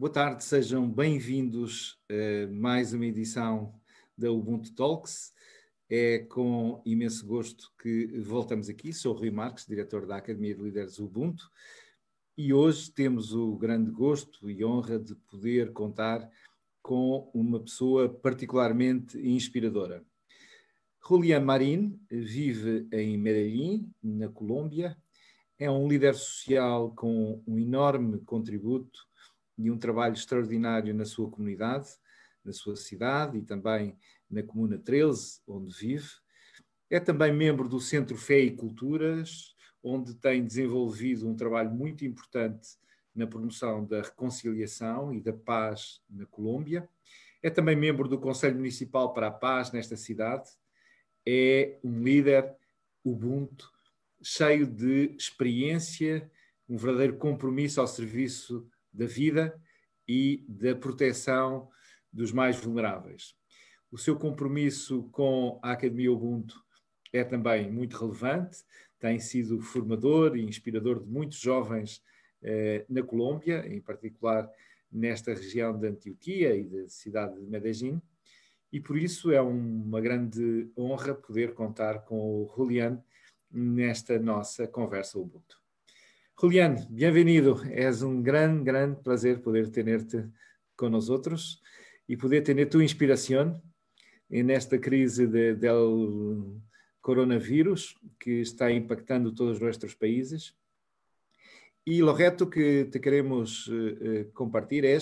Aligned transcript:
Boa 0.00 0.12
tarde, 0.12 0.44
sejam 0.44 0.88
bem-vindos 0.88 1.98
a 2.08 2.46
mais 2.52 2.92
uma 2.92 3.04
edição 3.04 3.74
da 4.16 4.30
Ubuntu 4.30 4.72
Talks. 4.72 5.34
É 5.90 6.20
com 6.20 6.80
imenso 6.86 7.26
gosto 7.26 7.72
que 7.82 8.06
voltamos 8.20 8.68
aqui. 8.68 8.92
Sou 8.92 9.12
Rui 9.12 9.32
Marques, 9.32 9.66
diretor 9.66 10.06
da 10.06 10.18
Academia 10.18 10.54
de 10.54 10.62
Líderes 10.62 11.00
Ubuntu, 11.00 11.50
e 12.36 12.52
hoje 12.52 12.92
temos 12.92 13.34
o 13.34 13.56
grande 13.56 13.90
gosto 13.90 14.48
e 14.48 14.64
honra 14.64 15.00
de 15.00 15.16
poder 15.16 15.72
contar 15.72 16.30
com 16.80 17.28
uma 17.34 17.58
pessoa 17.58 18.08
particularmente 18.08 19.18
inspiradora. 19.18 20.04
Julián 21.04 21.40
Marín 21.40 22.00
vive 22.08 22.86
em 22.92 23.18
Medellín, 23.18 23.90
na 24.00 24.28
Colômbia. 24.28 24.96
É 25.58 25.68
um 25.68 25.88
líder 25.88 26.14
social 26.14 26.94
com 26.94 27.42
um 27.44 27.58
enorme 27.58 28.20
contributo 28.20 29.07
e 29.58 29.70
um 29.70 29.76
trabalho 29.76 30.14
extraordinário 30.14 30.94
na 30.94 31.04
sua 31.04 31.28
comunidade, 31.28 31.88
na 32.44 32.52
sua 32.52 32.76
cidade 32.76 33.38
e 33.38 33.42
também 33.42 33.98
na 34.30 34.42
Comuna 34.42 34.78
13, 34.78 35.40
onde 35.46 35.74
vive. 35.74 36.08
É 36.88 37.00
também 37.00 37.32
membro 37.32 37.68
do 37.68 37.80
Centro 37.80 38.16
Fé 38.16 38.38
e 38.40 38.56
Culturas, 38.56 39.54
onde 39.82 40.14
tem 40.14 40.44
desenvolvido 40.44 41.28
um 41.28 41.34
trabalho 41.34 41.70
muito 41.70 42.04
importante 42.04 42.78
na 43.14 43.26
promoção 43.26 43.84
da 43.84 44.02
reconciliação 44.02 45.12
e 45.12 45.20
da 45.20 45.32
paz 45.32 46.00
na 46.08 46.24
Colômbia. 46.26 46.88
É 47.42 47.50
também 47.50 47.76
membro 47.76 48.08
do 48.08 48.18
Conselho 48.18 48.56
Municipal 48.56 49.12
para 49.12 49.28
a 49.28 49.32
Paz 49.32 49.72
nesta 49.72 49.96
cidade. 49.96 50.48
É 51.26 51.78
um 51.82 52.02
líder 52.02 52.56
Ubuntu, 53.04 53.70
cheio 54.22 54.66
de 54.66 55.14
experiência, 55.16 56.30
um 56.68 56.76
verdadeiro 56.76 57.16
compromisso 57.16 57.80
ao 57.80 57.86
serviço 57.86 58.68
da 58.92 59.06
vida 59.06 59.58
e 60.06 60.44
da 60.48 60.74
proteção 60.74 61.68
dos 62.12 62.32
mais 62.32 62.56
vulneráveis. 62.56 63.34
O 63.90 63.98
seu 63.98 64.16
compromisso 64.16 65.04
com 65.12 65.58
a 65.62 65.72
Academia 65.72 66.12
Ubuntu 66.12 66.62
é 67.12 67.24
também 67.24 67.70
muito 67.70 67.96
relevante, 67.96 68.64
tem 68.98 69.18
sido 69.18 69.60
formador 69.60 70.36
e 70.36 70.42
inspirador 70.42 71.00
de 71.02 71.08
muitos 71.08 71.38
jovens 71.38 72.02
eh, 72.42 72.84
na 72.88 73.02
Colômbia, 73.02 73.66
em 73.66 73.80
particular 73.80 74.50
nesta 74.90 75.32
região 75.32 75.78
de 75.78 75.86
Antioquia 75.86 76.56
e 76.56 76.64
da 76.64 76.88
cidade 76.88 77.38
de 77.38 77.46
Medellín, 77.46 78.00
e 78.72 78.80
por 78.80 78.98
isso 78.98 79.30
é 79.30 79.40
uma 79.40 80.00
grande 80.00 80.70
honra 80.76 81.14
poder 81.14 81.54
contar 81.54 82.00
com 82.00 82.42
o 82.42 82.52
Julián 82.54 83.02
nesta 83.50 84.18
nossa 84.18 84.66
conversa 84.66 85.18
Ubuntu. 85.18 85.67
Julián, 86.40 86.76
bem-vindo. 86.88 87.60
É 87.68 87.90
um 88.04 88.22
grande, 88.22 88.62
grande 88.62 89.02
prazer 89.02 89.40
poder 89.40 89.72
ter-te 89.72 90.24
com 90.76 90.88
nós 90.88 91.08
outros 91.08 91.60
e 92.08 92.16
poder 92.16 92.42
ter 92.42 92.64
tua 92.66 92.84
inspiração 92.84 93.60
nesta 94.30 94.78
crise 94.78 95.26
de, 95.26 95.56
del 95.56 96.62
coronavírus 97.00 97.98
que 98.20 98.40
está 98.40 98.70
impactando 98.70 99.34
todos 99.34 99.54
os 99.56 99.60
nossos 99.60 99.96
países. 99.96 100.54
E 101.84 102.00
o 102.04 102.12
reto 102.12 102.48
que 102.48 102.84
te 102.84 103.00
queremos 103.00 103.66
uh, 103.66 104.30
compartilhar 104.32 104.90
é 104.90 104.98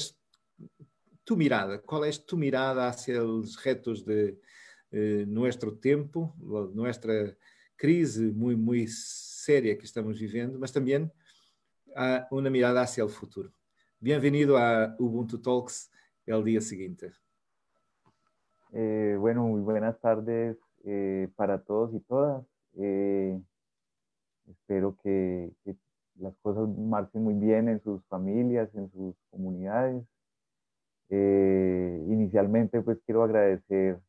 tu 1.23 1.37
mirada. 1.37 1.79
Qual 1.81 2.03
é 2.03 2.11
tu 2.13 2.39
mirada 2.39 2.89
hacia 2.89 3.23
os 3.23 3.57
retos 3.57 4.03
de 4.03 4.31
uh, 4.91 5.27
nosso 5.27 5.71
tempo, 5.73 6.35
nossa 6.75 7.37
crise 7.77 8.33
muito, 8.33 8.59
muito 8.59 8.91
séria 8.91 9.77
que 9.77 9.85
estamos 9.85 10.19
vivendo, 10.19 10.59
mas 10.59 10.71
também 10.71 11.11
a 11.97 12.29
una 12.31 12.51
mirada 12.51 12.83
hacia 12.83 13.03
el 13.03 13.09
futuro. 13.09 13.51
Bienvenido 13.99 14.59
a 14.59 14.95
Ubuntu 14.99 15.41
Talks 15.41 15.91
el 16.27 16.45
día 16.45 16.61
siguiente. 16.61 17.13
Eh, 18.73 19.17
bueno, 19.19 19.45
muy 19.45 19.63
buenas 19.63 19.99
tardes 20.01 20.59
eh, 20.85 21.29
para 21.37 21.63
todos 21.63 21.95
y 21.95 22.01
todas. 22.01 22.45
Eh, 22.79 23.41
espero 24.51 24.97
que, 25.03 25.51
que, 25.65 25.75
las 26.19 26.35
cosas 26.43 26.69
marchen 26.69 27.25
muy 27.25 27.35
bien 27.35 27.69
en 27.69 27.81
sus 27.83 28.05
familias, 28.07 28.69
en 28.75 28.91
sus 28.91 29.15
comunidades. 29.31 30.03
inicialmente, 31.11 32.81
pues 32.83 32.99
quiero 33.07 33.23
agradecer 33.23 34.01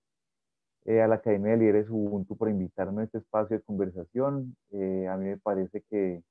a 0.85 1.07
la 1.07 1.15
Academia 1.15 1.51
de 1.51 1.57
Líderes 1.57 1.89
Ubuntu 1.89 2.37
por 2.37 2.49
invitarme 2.49 3.01
a 3.01 3.05
este 3.05 3.17
espacio 3.19 3.57
de 3.57 3.63
conversación. 3.63 4.55
a 4.71 5.17
mí 5.17 5.25
me 5.25 5.37
parece 5.37 5.83
que 5.89 6.23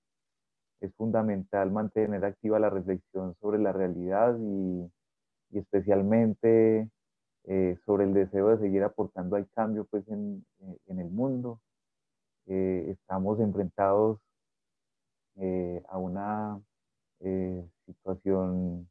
es 0.80 0.94
fundamental 0.94 1.70
mantener 1.70 2.24
activa 2.24 2.58
la 2.58 2.70
reflexión 2.70 3.34
sobre 3.40 3.58
la 3.58 3.72
realidad 3.72 4.36
y, 4.38 4.90
especialmente 5.52 6.90
eh, 7.44 7.78
sobre 7.86 8.04
el 8.04 8.12
deseo 8.12 8.48
de 8.48 8.58
seguir 8.58 8.82
aportando 8.82 9.36
al 9.36 9.48
cambio 9.50 9.86
pues, 9.86 10.06
en, 10.08 10.44
eh, 10.60 10.78
el 10.88 11.10
mundo. 11.10 11.60
Eh, 12.46 12.86
estamos 12.90 13.40
enfrentados 13.40 14.20
a 15.88 15.98
una 15.98 16.58
situación, 17.84 18.88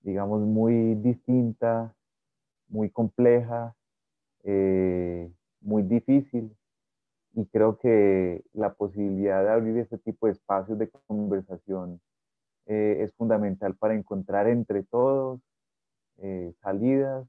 digamos, 0.00 0.40
muy 0.40 0.96
distinta, 0.96 1.94
muy 2.66 2.90
compleja, 2.90 3.76
muy 5.60 5.82
difícil 5.84 6.56
y 7.34 7.46
creo 7.46 7.78
que 7.78 8.44
la 8.52 8.74
posibilidad 8.74 9.42
de 9.42 9.50
abrir 9.50 9.78
este 9.78 9.98
tipo 9.98 10.26
de 10.26 10.32
espacios 10.32 10.78
de 10.78 10.90
conversación 10.90 12.00
eh, 12.66 12.98
es 13.00 13.12
fundamental 13.14 13.74
para 13.76 13.94
encontrar 13.94 14.48
entre 14.48 14.82
todos 14.84 15.40
eh, 16.18 16.54
salidas, 16.62 17.26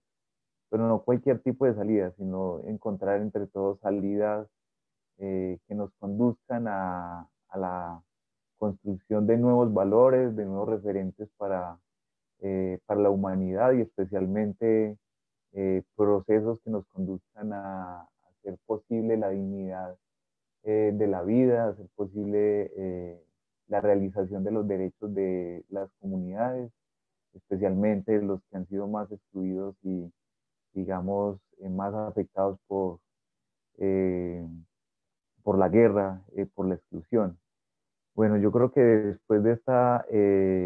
pero 0.70 0.88
no 0.88 1.04
cualquier 1.04 1.40
tipo 1.40 1.66
de 1.66 1.76
salidas, 1.76 2.14
sino 2.18 2.62
encontrar 2.68 3.22
entre 3.22 3.48
todos 3.48 3.80
salidas 3.80 4.48
eh, 5.20 5.60
que 5.68 5.76
nos 5.76 5.92
conduzcan 6.00 6.68
a, 6.68 7.30
a, 7.50 7.58
la 7.58 8.04
construcción 8.58 9.28
de 9.28 9.38
nuevos 9.38 9.74
valores, 9.74 10.36
de 10.36 10.46
nuevos 10.46 10.70
referentes 10.70 11.30
para, 11.38 11.80
para 12.86 13.00
la 13.02 13.10
humanidad 13.10 13.74
y 13.74 13.82
especialmente 13.82 14.98
procesos 15.96 16.60
que 16.62 16.72
nos 16.72 16.86
conduzcan 16.88 17.54
a, 17.54 18.08
hacer 18.44 18.58
posible 18.66 19.18
la 19.18 19.30
dignidad 19.30 19.98
eh, 20.64 20.92
de 20.94 21.08
la 21.08 21.24
vida, 21.24 21.70
hacer 21.70 21.88
posible 21.96 22.72
eh, 22.76 23.22
la 23.68 23.82
realización 23.82 24.44
de 24.44 24.52
los 24.52 24.68
derechos 24.68 25.14
de 25.14 25.64
las 25.70 25.90
comunidades, 26.00 26.72
especialmente 27.34 28.22
los 28.22 28.42
que 28.50 28.58
han 28.58 28.68
sido 28.68 28.88
más 28.88 29.12
excluidos 29.12 29.76
y, 29.84 30.12
digamos, 30.74 31.40
eh, 31.60 31.70
más 31.70 31.94
afectados 31.94 32.60
por, 32.68 33.00
por 35.44 35.58
la 35.58 35.68
guerra, 35.68 36.22
por 36.54 36.68
la 36.68 36.76
exclusión. 36.76 37.38
Bueno, 38.16 38.38
yo 38.38 38.52
creo 38.52 38.72
que 38.72 38.82
después 38.82 39.44
de 39.44 39.54
esta 39.54 40.06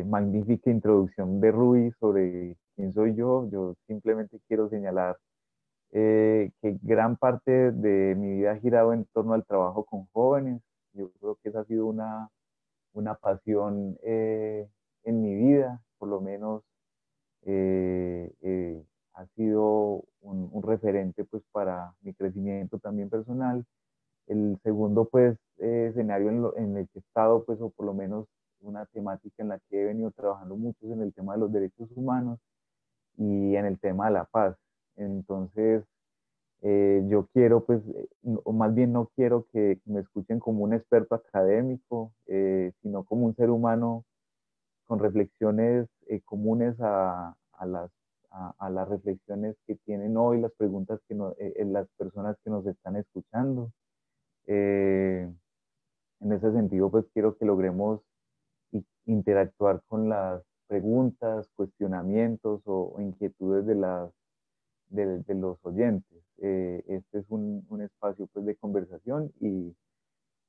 magnífica 0.06 0.70
introducción 0.70 1.40
de 1.40 1.52
Rui 1.52 1.92
sobre 2.00 2.58
quién 2.76 2.94
soy 2.94 3.16
yo, 3.16 3.50
yo 3.50 3.76
simplemente 3.88 4.40
quiero 4.48 4.70
señalar 4.70 5.18
eh, 5.92 6.52
que 6.62 6.78
gran 6.82 7.16
parte 7.18 7.72
de 7.72 8.16
mi 8.16 8.34
vida 8.38 8.52
ha 8.52 8.60
girado 8.60 8.94
en 8.94 9.06
torno 9.14 9.34
al 9.34 9.46
trabajo 9.46 9.86
con 9.86 10.06
jóvenes. 10.08 10.62
Yo 10.94 11.12
creo 11.20 11.36
que 11.42 11.50
esa 11.50 11.62
ha 11.62 11.66
sido 11.66 11.86
una, 11.88 12.30
una 12.94 13.16
pasión 13.16 13.98
eh, 14.04 14.68
en 15.04 15.22
mi 15.22 15.36
vida, 15.36 15.82
por 15.98 16.10
lo 16.10 16.22
menos 16.22 16.64
eh, 17.44 18.84
ha 19.14 19.26
sido 19.36 20.04
un, 20.22 20.50
un, 20.52 20.64
referente 20.64 21.24
pues 21.26 21.44
para 21.52 21.94
mi 22.02 22.14
crecimiento 22.14 22.80
también 22.80 23.10
personal. 23.10 23.66
El 24.28 24.60
segundo 24.64 25.06
pues 25.06 25.38
escenario 25.58 26.30
en, 26.30 26.64
en, 26.64 26.78
el 26.78 26.90
que 26.90 27.00
he 27.00 27.02
estado 27.02 27.44
pues 27.46 27.60
o 27.62 27.70
por 27.70 27.86
lo 27.86 27.94
menos 27.94 28.28
una 28.60 28.86
temática 28.88 29.44
en 29.44 29.50
la 29.50 29.60
que 29.70 29.82
he 29.82 29.86
venido 29.86 30.12
trabajando 30.12 30.56
mucho 30.56 30.86
es 30.86 30.92
en 30.92 31.02
el 31.02 31.14
tema 31.14 31.34
de 31.34 31.40
los 31.40 31.52
derechos 31.52 31.90
humanos 31.96 32.40
y 33.18 33.56
en 33.56 33.66
el 33.66 33.80
tema 33.80 34.08
de 34.08 34.14
la 34.14 34.26
paz. 34.26 34.56
Entonces, 34.98 35.84
eh, 36.62 37.04
yo 37.08 37.28
quiero, 37.34 37.66
pues, 37.66 37.82
eh, 37.96 38.08
o 38.44 38.52
más 38.54 38.74
bien 38.74 38.92
no 38.94 39.12
quiero 39.16 39.48
que 39.54 39.80
me 39.86 40.02
escuchen 40.02 40.40
como 40.40 40.64
un 40.64 40.74
experto 40.74 41.16
académico, 41.16 42.14
eh, 42.28 42.74
sino 42.82 43.04
como 43.06 43.26
un 43.28 43.36
ser 43.36 43.50
humano 43.52 44.06
con 44.86 45.00
reflexiones 45.00 45.88
comunes 46.26 46.76
a, 46.80 47.36
a 47.54 47.66
las, 47.66 47.92
a, 48.32 48.70
las 48.70 48.88
reflexiones 48.90 49.56
que 49.68 49.76
tienen 49.86 50.18
hoy, 50.18 50.40
las 50.42 50.54
preguntas 50.54 51.02
que 51.08 51.16
las 51.16 51.88
personas 51.98 52.38
que 52.44 52.50
nos 52.50 52.66
están 52.66 52.96
escuchando. 52.96 53.72
en 54.46 55.38
ese 56.22 56.52
sentido, 56.54 56.90
pues 56.90 57.06
quiero 57.14 57.38
que 57.38 57.46
logremos 57.46 58.02
interactuar 59.06 59.82
con 59.88 60.10
las 60.10 60.44
preguntas, 60.68 61.50
cuestionamientos 61.56 62.62
o 62.66 62.96
inquietudes 63.00 63.66
de 63.66 63.76
las 63.76 64.12
de, 64.90 65.24
los 65.36 65.58
oyentes. 65.64 66.24
Eh, 66.40 66.84
este 66.88 67.20
es 67.20 67.26
un, 67.30 67.66
un, 67.70 67.82
espacio 67.82 68.28
pues 68.28 68.46
de 68.46 68.56
conversación 68.56 69.32
y, 69.40 69.76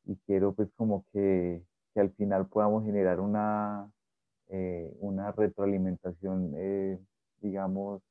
y 0.04 0.16
quiero 0.26 0.52
pues 0.52 0.68
como 0.76 1.04
que, 1.12 1.62
que, 1.94 2.00
al 2.00 2.10
final 2.10 2.46
podamos 2.48 2.84
generar 2.84 3.20
una, 3.20 3.90
una 5.00 5.32
retroalimentación, 5.32 6.54
digamos, 7.40 8.02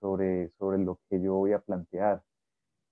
sobre, 0.00 0.50
sobre 0.58 0.78
lo 0.78 0.98
que 1.08 1.20
yo 1.20 1.34
voy 1.34 1.52
a 1.52 1.60
plantear. 1.60 2.22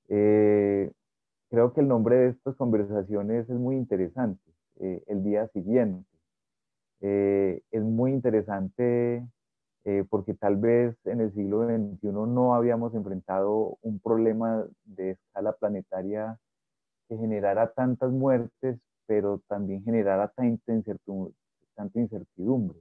creo 0.06 1.72
que 1.72 1.80
el 1.80 1.88
nombre 1.88 2.16
de 2.16 2.28
estas 2.30 2.56
conversaciones 2.56 3.48
es 3.48 3.56
muy 3.56 3.76
interesante, 3.76 4.42
el 4.80 5.22
día 5.22 5.48
siguiente. 5.48 6.08
es 7.00 7.82
muy 7.82 8.12
interesante 8.12 9.26
eh, 9.84 10.04
porque 10.08 10.34
tal 10.34 10.56
vez 10.56 10.96
en 11.04 11.20
el 11.20 11.32
siglo 11.32 11.66
XXI 11.66 12.08
no 12.12 12.54
habíamos 12.54 12.94
enfrentado 12.94 13.78
un 13.82 13.98
problema 14.00 14.64
de 14.84 15.12
escala 15.12 15.52
planetaria 15.52 16.38
que 17.08 17.16
generara 17.16 17.72
tantas 17.72 18.12
muertes, 18.12 18.78
pero 19.06 19.40
también 19.48 19.84
generara 19.84 20.28
tanta 20.28 20.72
incertidumbre. 20.72 21.34
Tanta 21.74 22.00
incertidumbre. 22.00 22.78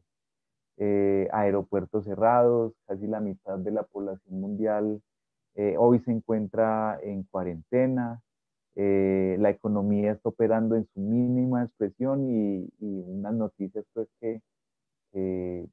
Eh, 0.78 1.28
aeropuertos 1.32 2.06
cerrados, 2.06 2.74
casi 2.88 3.08
la 3.08 3.20
mitad 3.20 3.58
de 3.60 3.72
la 3.72 3.84
población 3.84 4.40
mundial 4.40 5.02
eh, 5.56 5.76
hoy 5.78 6.00
se 6.00 6.12
encuentra 6.12 7.00
en 7.04 7.24
cuarentena, 7.24 8.22
la 8.74 9.50
economía 9.50 10.14
está 10.14 10.30
operando 10.30 10.76
en 10.76 10.88
su 10.94 11.02
mínima 11.02 11.64
expresión 11.64 12.30
y, 12.30 12.70
y 12.80 13.02
unas 13.06 13.34
noticias 13.34 13.86
pues 13.94 14.08
que 14.20 14.42
eh, 15.14 15.68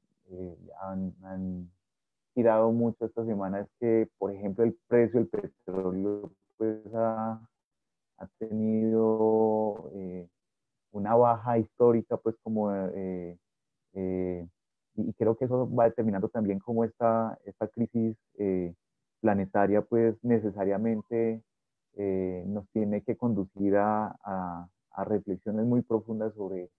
han, 0.81 1.69
girado 2.35 2.71
mucho 2.71 3.05
esta 3.05 3.25
semana 3.25 3.61
es 3.61 3.67
que, 3.79 4.07
por 4.17 4.31
ejemplo, 4.31 4.63
el 4.63 4.77
precio 4.87 5.19
del 5.19 5.29
petróleo 5.29 6.31
pues, 6.57 6.79
ha, 6.93 7.41
tenido 8.37 9.91
eh, 9.93 10.27
una 10.91 11.15
baja 11.15 11.57
histórica, 11.57 12.17
pues 12.17 12.35
como, 12.43 12.71
eh, 12.73 13.37
y 14.95 15.13
creo 15.13 15.35
que 15.37 15.45
eso 15.45 15.69
va 15.73 15.85
determinando 15.85 16.29
también 16.29 16.59
cómo 16.59 16.83
esta, 16.83 17.37
esta 17.45 17.67
crisis 17.67 18.15
planetaria, 19.21 19.81
pues 19.81 20.15
necesariamente 20.23 21.41
nos 22.45 22.67
tiene 22.69 23.01
que 23.01 23.17
conducir 23.17 23.75
a, 23.77 24.15
a 24.91 25.03
reflexiones 25.05 25.65
muy 25.65 25.81
profundas 25.81 26.33
sobre 26.35 26.69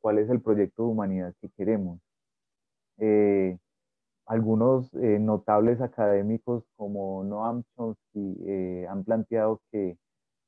cuál 0.00 0.18
es 0.18 0.28
el 0.28 0.40
proyecto 0.40 0.84
de 0.84 0.88
humanidad 0.90 1.34
que 1.40 1.48
queremos. 1.50 2.00
Eh, 3.04 3.58
algunos 4.26 4.94
eh, 4.94 5.18
notables 5.18 5.80
académicos 5.80 6.62
como 6.76 7.24
Noam 7.24 7.64
Chomsky 7.74 8.36
eh, 8.46 8.86
han 8.88 9.02
planteado 9.04 9.60
que 9.72 9.96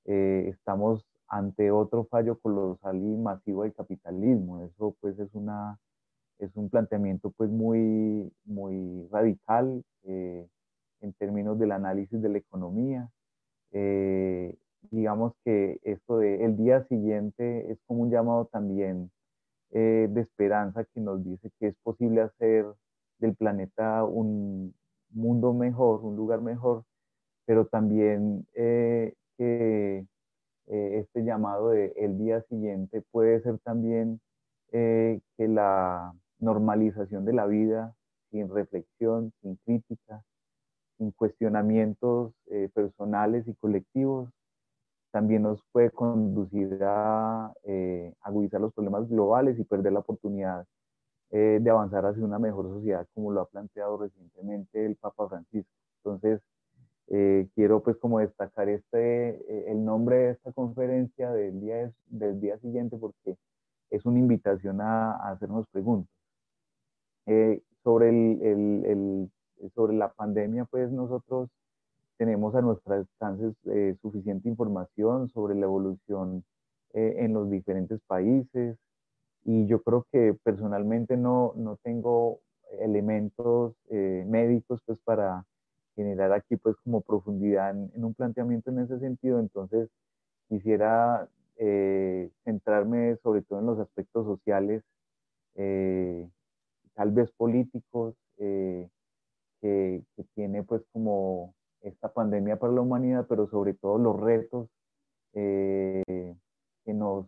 estamos 0.07 1.05
ante 1.29 1.71
otro 1.71 2.05
fallo 2.05 2.39
colosal 2.39 2.97
y 2.97 3.17
masivo 3.17 3.63
del 3.63 3.75
capitalismo. 3.75 4.63
Eso 4.63 4.95
pues 5.01 5.19
es, 5.19 5.35
una, 5.35 5.79
es 6.39 6.55
un 6.57 6.71
planteamiento 6.71 7.31
pues 7.31 7.51
muy, 7.51 8.31
muy 8.45 9.09
radical 9.11 9.83
en 10.05 11.13
términos 11.19 11.59
del 11.59 11.73
análisis 11.73 12.21
de 12.23 12.29
la 12.29 12.39
economía. 12.39 13.11
digamos 14.91 15.33
que 15.45 15.81
esto 15.83 16.19
de 16.19 16.45
el 16.45 16.57
día 16.57 16.85
siguiente 16.85 17.73
es 17.73 17.79
como 17.87 18.03
un 18.03 18.11
llamado 18.11 18.47
también 18.47 19.11
eh, 19.77 20.07
de 20.09 20.21
esperanza 20.21 20.85
que 20.85 21.01
nos 21.01 21.25
dice 21.25 21.51
que 21.59 21.67
es 21.67 21.75
posible 21.83 22.21
hacer 22.21 22.65
del 23.19 23.35
planeta 23.35 24.05
un 24.05 24.73
mundo 25.11 25.53
mejor, 25.53 26.05
un 26.05 26.15
lugar 26.15 26.43
mejor, 26.43 26.85
pero 27.45 27.67
también 27.67 28.47
eh, 28.55 29.15
que 29.37 30.07
eh, 30.69 30.99
este 31.01 31.25
llamado 31.25 31.71
de 31.71 31.93
el 31.97 32.19
día 32.19 32.41
siguiente 32.43 33.03
puede 33.11 33.41
ser 33.41 33.59
también 33.65 34.21
que 34.71 35.49
la 35.49 36.13
normalización 36.39 37.25
de 37.25 37.33
la 37.33 37.47
vida 37.47 37.97
sin 38.31 38.49
reflexión, 38.49 39.33
sin 39.41 39.57
crítica, 39.65 40.23
sin 40.99 41.11
cuestionamientos 41.13 42.33
personales 42.75 43.47
y 43.47 43.55
colectivos, 43.55 44.31
también 45.15 45.43
nos 45.43 45.63
puede 45.71 45.93
conducir 45.93 46.77
a 46.83 47.55
eh, 47.63 48.13
agudizar 48.23 48.61
los 48.61 48.75
problemas 48.75 49.09
globales 49.09 49.57
y 49.61 49.63
perder 49.63 49.93
la 49.93 50.01
oportunidad 50.01 50.67
eh, 51.31 51.61
de 51.63 51.71
avanzar 51.71 52.05
hacia 52.05 52.25
una 52.25 52.41
mejor 52.41 52.67
sociedad, 52.67 53.07
como 53.15 53.31
lo 53.31 53.43
ha 53.43 53.47
planteado 53.47 53.97
recientemente 53.97 54.85
el 54.85 54.97
Papa 54.97 55.29
Francisco. 55.29 55.71
Entonces, 55.99 56.41
eh, 57.07 57.47
quiero 57.55 57.81
pues 57.81 57.97
como 57.99 58.19
destacar 58.19 58.69
este, 58.69 59.71
el 59.71 59.85
nombre 59.85 60.17
de 60.17 60.31
esta 60.33 60.51
conferencia 60.53 61.31
del 61.31 61.61
día, 61.61 61.93
del 62.07 62.41
día 62.41 62.59
siguiente 62.59 62.97
porque 62.97 63.37
es 63.91 64.05
una 64.07 64.19
invitación 64.19 64.81
a, 64.81 65.13
hacernos 65.31 65.69
preguntas. 65.69 66.11
sobre, 67.85 68.09
el, 68.09 68.85
el, 68.85 69.31
sobre 69.77 69.95
la 69.95 70.13
pandemia, 70.13 70.65
pues 70.65 70.91
nosotros 70.91 71.51
tenemos 72.17 72.55
a 72.55 72.63
nuestras 72.63 73.07
alcance 73.21 73.55
eh, 73.67 73.97
suficiente 74.01 74.49
información 74.49 75.29
sobre 75.31 75.55
la 75.55 75.67
evolución 75.67 76.45
eh, 76.93 77.17
en 77.19 77.33
los 77.35 77.51
diferentes 77.51 78.01
países. 78.07 78.77
Y 79.45 79.67
yo 79.67 79.83
creo 79.83 80.07
que 80.13 80.35
personalmente 80.43 81.17
no, 81.17 81.53
no 81.57 81.77
tengo 81.83 82.41
elementos 82.81 83.75
eh, 83.91 84.25
médicos 84.27 84.81
pues 84.87 84.99
para 85.05 85.45
generar 85.97 86.33
aquí 86.33 86.57
pues 86.57 86.77
como 86.85 87.03
profundidad 87.03 87.71
en, 87.71 88.05
un 88.05 88.15
planteamiento 88.15 88.71
en 88.71 88.81
ese 88.81 88.99
sentido, 88.99 89.39
entonces 89.41 89.89
quisiera 90.49 91.29
centrarme 92.45 93.17
sobre 93.23 93.43
todo 93.43 93.61
en 93.61 93.67
los 93.67 93.79
aspectos 93.79 94.27
sociales, 94.27 94.83
tal 95.55 97.13
vez 97.13 97.31
políticos, 97.37 98.17
que, 98.37 98.91
que 99.61 100.25
tiene 100.35 100.65
pues 100.65 100.83
como 100.93 101.55
esta 101.85 102.13
pandemia 102.13 102.59
para 102.59 102.73
la 102.73 102.81
humanidad, 102.81 103.27
pero 103.29 103.47
sobre 103.49 103.75
todo 103.75 103.99
los 103.99 104.19
retos 104.21 104.69
eh, 105.35 106.03
que, 106.85 106.95
nos, 106.95 107.27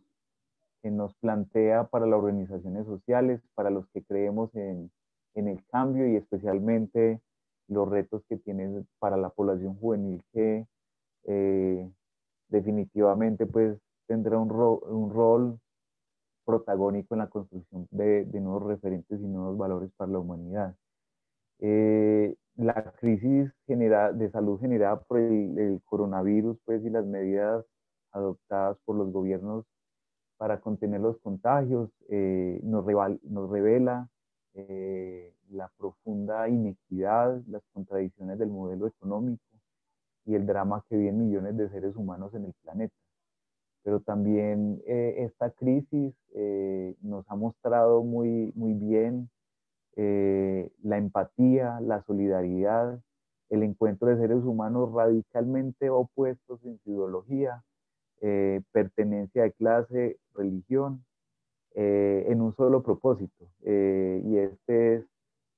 que 0.83 0.91
nos 0.91 1.15
plantea 1.17 1.85
para 1.85 2.07
las 2.07 2.19
organizaciones 2.19 2.87
sociales, 2.87 3.41
para 3.55 3.71
los 3.71 3.87
que 3.89 4.03
creemos 4.03 4.55
en, 4.55 4.91
en 5.35 5.49
el 5.49 5.65
cambio 5.67 6.09
y 6.09 6.17
especialmente 6.17 7.21
los 7.69 7.89
retos 7.89 8.23
que 8.29 8.37
tiene 8.37 8.85
para 8.99 9.17
la 9.17 9.31
población 9.31 9.77
juvenil 9.77 10.23
que 10.33 10.67
eh, 11.25 11.91
definitivamente 12.49 13.47
pues 13.47 13.79
tendrá 14.07 14.39
un, 14.39 14.51
un, 14.53 15.11
rol 15.11 15.59
protagónico 16.45 17.15
en 17.15 17.19
la 17.19 17.27
construcción 17.29 17.89
de, 17.91 18.25
de, 18.25 18.41
nuevos 18.41 18.63
referentes 18.63 19.21
y 19.21 19.27
nuevos 19.27 19.59
valores 19.59 19.91
para 19.97 20.13
la 20.13 20.21
humanidad. 20.21 20.77
Eh, 21.59 22.37
la 22.57 22.93
crisis 22.99 23.51
de 23.67 24.31
salud 24.31 24.59
generada 24.61 25.01
por 25.01 25.19
el, 25.19 25.81
coronavirus 25.85 26.59
pues, 26.65 26.85
y 26.85 26.91
las 26.91 27.05
medidas 27.05 27.65
adoptadas 28.13 28.79
por 28.85 28.97
los 28.97 29.13
gobiernos 29.13 29.65
para 30.39 30.61
contener 30.61 31.01
los 31.01 31.19
contagios 31.19 31.91
eh, 32.09 32.61
nos, 32.63 32.85
revela 32.87 34.09
eh, 34.55 35.35
la 35.51 35.71
profunda 35.77 36.49
inequidad, 36.49 37.43
las 37.47 37.63
contradicciones 37.73 38.39
del 38.39 38.51
modelo 38.51 38.87
económico 38.87 39.43
y 40.25 40.35
el 40.35 40.47
drama 40.47 40.85
que 40.89 40.97
viven 40.97 41.27
millones 41.27 41.57
de 41.57 41.69
seres 41.69 41.95
humanos 41.97 42.35
en 42.35 42.47
el 42.47 42.53
planeta. 42.63 42.95
Pero 43.83 44.01
también 44.01 44.83
eh, 44.87 45.15
esta 45.19 45.51
crisis 45.51 46.15
nos 47.01 47.25
ha 47.31 47.37
mostrado 47.37 48.03
muy, 48.03 48.53
muy 48.55 48.75
bien 48.75 49.31
eh, 49.99 50.71
la 50.83 50.99
empatía, 50.99 51.81
la 51.81 52.03
solidaridad, 52.03 53.01
el 53.49 53.63
encuentro 53.63 54.09
de 54.09 54.19
seres 54.19 54.45
humanos 54.45 54.93
radicalmente 54.93 55.89
opuestos 55.89 56.63
en 56.65 56.79
su 56.85 56.91
ideología, 56.91 57.65
eh, 58.21 58.61
pertenencia 58.73 59.45
de 59.45 59.53
clase, 59.53 60.19
religión, 60.35 61.03
eh, 61.75 62.27
en 62.29 62.43
un 62.43 62.55
solo 62.57 62.83
propósito. 62.83 63.47
y 63.63 64.39
este 64.39 64.97
es 64.97 65.05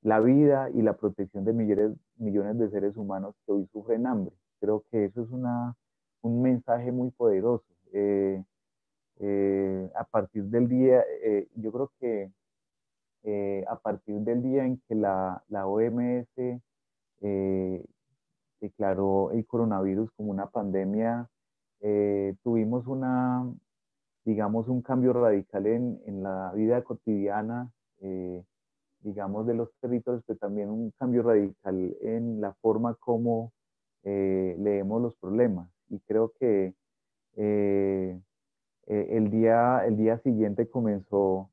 la 0.02 0.20
vida 0.20 0.70
y 0.70 0.82
la 0.82 0.96
protección 0.96 1.44
de 1.44 1.52
millones, 1.52 1.96
millones 2.16 2.58
de 2.58 2.70
seres 2.70 2.96
humanos 2.96 3.34
que 3.44 3.52
hoy 3.52 3.66
sufren 3.72 4.06
hambre. 4.06 4.34
Creo 4.60 4.84
que 4.90 5.06
eso 5.06 5.22
es 5.22 5.30
una, 5.30 5.76
un 6.22 6.42
mensaje 6.42 6.92
muy 6.92 7.10
poderoso. 7.10 7.64
a 9.94 10.04
partir 10.04 10.44
del 10.44 10.68
día, 10.68 11.04
yo 11.56 11.72
creo 11.72 11.92
que 12.00 12.30
eh, 13.30 13.62
a 13.68 13.76
partir 13.78 14.20
del 14.20 14.42
día 14.42 14.64
en 14.64 14.80
que 14.88 14.94
la, 14.94 15.44
la 15.48 15.66
OMS 15.66 16.30
eh, 17.20 17.84
declaró 18.58 19.32
el 19.32 19.46
coronavirus 19.46 20.10
como 20.12 20.30
una 20.30 20.46
pandemia, 20.46 21.28
eh, 21.80 22.34
tuvimos 22.42 22.86
una, 22.86 23.44
digamos, 24.24 24.68
un 24.68 24.80
cambio 24.80 25.12
radical 25.12 25.66
en, 25.66 26.00
en 26.06 26.22
la 26.22 26.52
vida 26.54 26.82
cotidiana, 26.82 27.70
digamos, 29.00 29.46
de 29.46 29.54
los 29.54 29.68
territorios, 29.78 30.24
pero 30.26 30.38
también 30.38 30.70
un 30.70 30.90
cambio 30.92 31.22
radical 31.22 31.96
en 32.00 32.40
la 32.40 32.54
forma 32.62 32.94
como 32.94 33.52
leemos 34.04 35.02
los 35.02 35.16
problemas. 35.16 35.68
Y 35.90 35.98
creo 36.00 36.32
que 36.40 36.72
el, 37.36 39.30
día, 39.30 39.84
el 39.86 39.98
día 39.98 40.18
siguiente 40.20 40.66
comenzó 40.70 41.50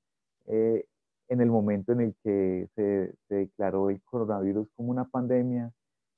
en 1.27 1.41
el 1.41 1.49
momento 1.49 1.91
en 1.93 2.01
el 2.01 2.15
que 2.23 2.67
se, 2.75 3.13
declaró 3.29 3.89
el 3.89 4.01
coronavirus 4.03 4.67
como 4.75 4.91
una 4.91 5.05
pandemia. 5.05 5.71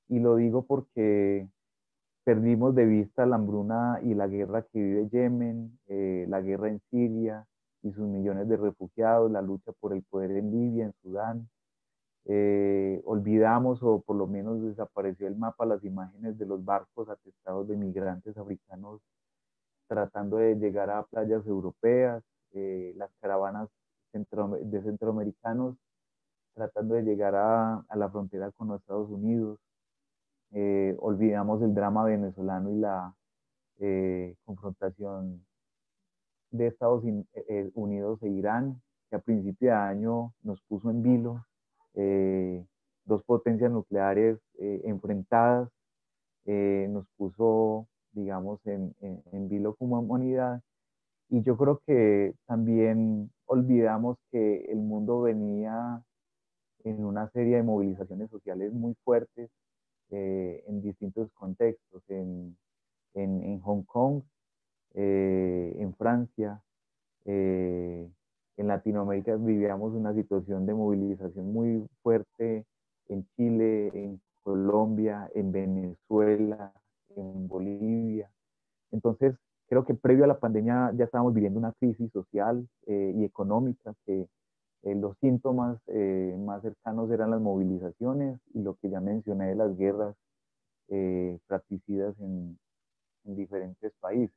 Y 0.08 0.20
lo 0.20 0.36
digo 0.36 0.64
porque 0.66 1.48
perdimos 2.24 2.74
de 2.74 2.86
vista 2.86 3.26
la 3.26 3.36
hambruna 3.36 4.00
y 4.02 4.14
la 4.14 4.26
guerra 4.26 4.62
que 4.62 4.78
vive 4.78 5.08
Yemen, 5.08 5.78
eh, 5.88 6.26
la 6.28 6.40
guerra 6.40 6.68
en 6.68 6.80
Siria 6.90 7.46
y 7.82 7.92
sus 7.92 8.06
millones 8.06 8.48
de 8.48 8.56
refugiados, 8.56 9.30
la 9.30 9.42
lucha 9.42 9.72
por 9.80 9.92
el 9.92 10.02
poder 10.02 10.32
en 10.32 10.50
Libia, 10.50 10.84
en 10.86 10.92
Sudán. 11.02 11.48
Eh, 12.26 13.00
olvidamos 13.06 13.82
o 13.82 14.00
por 14.02 14.16
lo 14.16 14.26
menos 14.26 14.62
desapareció 14.62 15.26
el 15.28 15.36
mapa 15.36 15.64
las 15.64 15.82
imágenes 15.84 16.38
de 16.38 16.46
los 16.46 16.62
barcos 16.62 17.08
atestados 17.08 17.66
de 17.68 17.76
migrantes 17.76 18.36
africanos 18.36 19.00
tratando 19.88 20.36
de 20.36 20.54
llegar 20.56 20.90
a 20.90 21.02
playas 21.04 21.46
europeas, 21.46 22.22
eh, 22.52 22.92
las 22.96 23.10
caravanas 23.20 23.68
de 24.12 24.82
centroamericanos 24.82 25.76
tratando 26.54 26.94
de 26.94 27.02
llegar 27.02 27.34
a, 27.36 27.84
la 27.94 28.10
frontera 28.10 28.50
con 28.52 28.68
los 28.68 28.80
Estados 28.80 29.08
Unidos. 29.10 29.60
Eh, 30.52 30.96
olvidamos 30.98 31.62
el 31.62 31.74
drama 31.74 32.04
venezolano 32.04 32.70
y 32.70 32.78
la 32.78 33.14
eh, 33.78 34.34
confrontación 34.44 35.44
de 36.50 36.66
Estados 36.66 37.04
Unidos 37.74 38.22
e 38.22 38.28
Irán, 38.28 38.80
que 39.10 39.16
a 39.16 39.20
principio 39.20 39.68
de 39.68 39.74
año 39.74 40.32
nos 40.42 40.60
puso 40.62 40.90
en 40.90 41.02
vilo, 41.02 41.44
dos 43.04 43.22
potencias 43.24 43.70
nucleares 43.70 44.38
enfrentadas, 44.58 45.68
nos 46.46 47.06
puso, 47.18 47.86
digamos, 48.12 48.66
en, 48.66 48.94
en, 49.00 49.22
en 49.32 49.48
vilo 49.48 49.74
como 49.74 50.00
humanidad 50.00 50.62
y 51.30 51.42
yo 51.42 51.56
creo 51.56 51.82
que 51.86 52.34
también 52.46 53.30
olvidamos 53.48 54.18
que 54.30 54.66
el 54.70 54.78
mundo 54.78 55.22
venía 55.22 56.02
en 56.84 57.04
una 57.04 57.28
serie 57.30 57.56
de 57.56 57.62
movilizaciones 57.62 58.30
sociales 58.30 58.72
muy 58.72 58.94
fuertes 59.04 59.50
eh, 60.10 60.62
en 60.66 60.82
distintos 60.82 61.30
contextos, 61.32 62.02
en, 62.08 62.56
en, 63.14 63.60
Hong 63.60 63.82
Kong, 63.82 64.22
eh, 64.94 65.74
en 65.78 65.94
Francia, 65.94 66.62
eh, 67.24 68.08
en 68.56 68.66
Latinoamérica 68.66 69.36
vivíamos 69.36 69.92
una 69.94 70.14
situación 70.14 70.66
de 70.66 70.74
movilización 70.74 71.52
muy 71.52 71.86
fuerte 72.02 72.66
en 73.08 73.26
Chile, 73.36 73.90
en 73.94 74.20
Colombia, 74.42 75.30
en 75.34 75.52
Venezuela, 75.52 76.72
en 77.16 77.48
Bolivia. 77.48 78.30
Entonces, 78.90 79.34
Creo 79.68 79.84
que 79.84 79.94
previo 79.94 80.24
a 80.24 80.26
la 80.26 80.38
pandemia 80.38 80.92
ya 80.96 81.04
estábamos 81.04 81.34
viviendo 81.34 81.58
una 81.58 81.72
crisis 81.72 82.10
social 82.12 82.66
eh, 82.86 83.12
y 83.14 83.24
económica 83.24 83.94
que 84.06 84.26
eh, 84.82 84.94
los 84.94 85.14
síntomas 85.18 85.78
eh, 85.88 86.34
más 86.38 86.62
cercanos 86.62 87.10
eran 87.10 87.30
las 87.30 87.40
movilizaciones 87.40 88.40
y 88.54 88.62
lo 88.62 88.76
que 88.76 88.88
ya 88.88 89.00
mencioné 89.00 89.48
de 89.48 89.54
las 89.54 89.76
guerras 89.76 90.16
fratricidas 91.46 92.18
en, 92.18 92.58
en, 93.24 93.36
diferentes 93.36 93.92
países. 94.00 94.34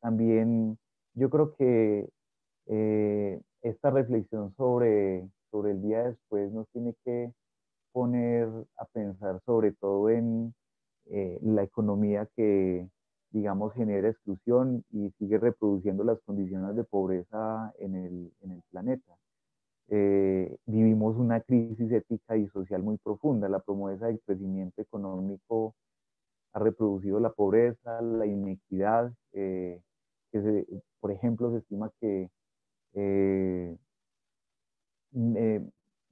también 0.00 0.78
yo 1.12 1.28
creo 1.28 1.54
que 1.54 2.08
esta 3.60 3.90
reflexión 3.90 4.54
sobre, 4.56 5.28
sobre 5.50 5.72
el 5.72 5.82
día 5.82 6.04
después 6.04 6.50
nos 6.50 6.66
tiene 6.70 6.94
que 7.04 7.30
poner 7.92 8.48
a 8.78 8.86
pensar 8.86 9.38
sobre 9.44 9.72
todo 9.72 10.08
en 10.08 10.54
la 11.42 11.62
economía 11.62 12.26
que, 12.34 12.88
digamos, 13.34 13.74
genera 13.74 14.08
exclusión 14.08 14.84
y 14.92 15.10
sigue 15.18 15.38
reproduciendo 15.38 16.04
las 16.04 16.20
condiciones 16.20 16.76
de 16.76 16.84
pobreza 16.84 17.72
en 17.80 17.96
el, 17.96 18.32
en 18.42 18.52
el 18.52 18.62
planeta. 18.70 19.12
Eh, 19.88 20.56
vivimos 20.66 21.16
una 21.16 21.40
crisis 21.40 21.90
ética 21.90 22.36
y 22.36 22.46
social 22.48 22.84
muy 22.84 22.96
profunda. 22.98 23.48
La 23.48 23.58
promesa 23.58 24.06
del 24.06 24.20
crecimiento 24.20 24.80
económico 24.80 25.74
ha 26.52 26.60
reproducido 26.60 27.18
la 27.18 27.30
pobreza, 27.30 28.00
la 28.02 28.24
inequidad. 28.24 29.12
Eh, 29.32 29.80
que 30.30 30.64
por 31.00 31.10
ejemplo, 31.10 31.50
se 31.50 31.58
estima 31.58 31.90
que 32.00 32.30
eh, 32.94 33.76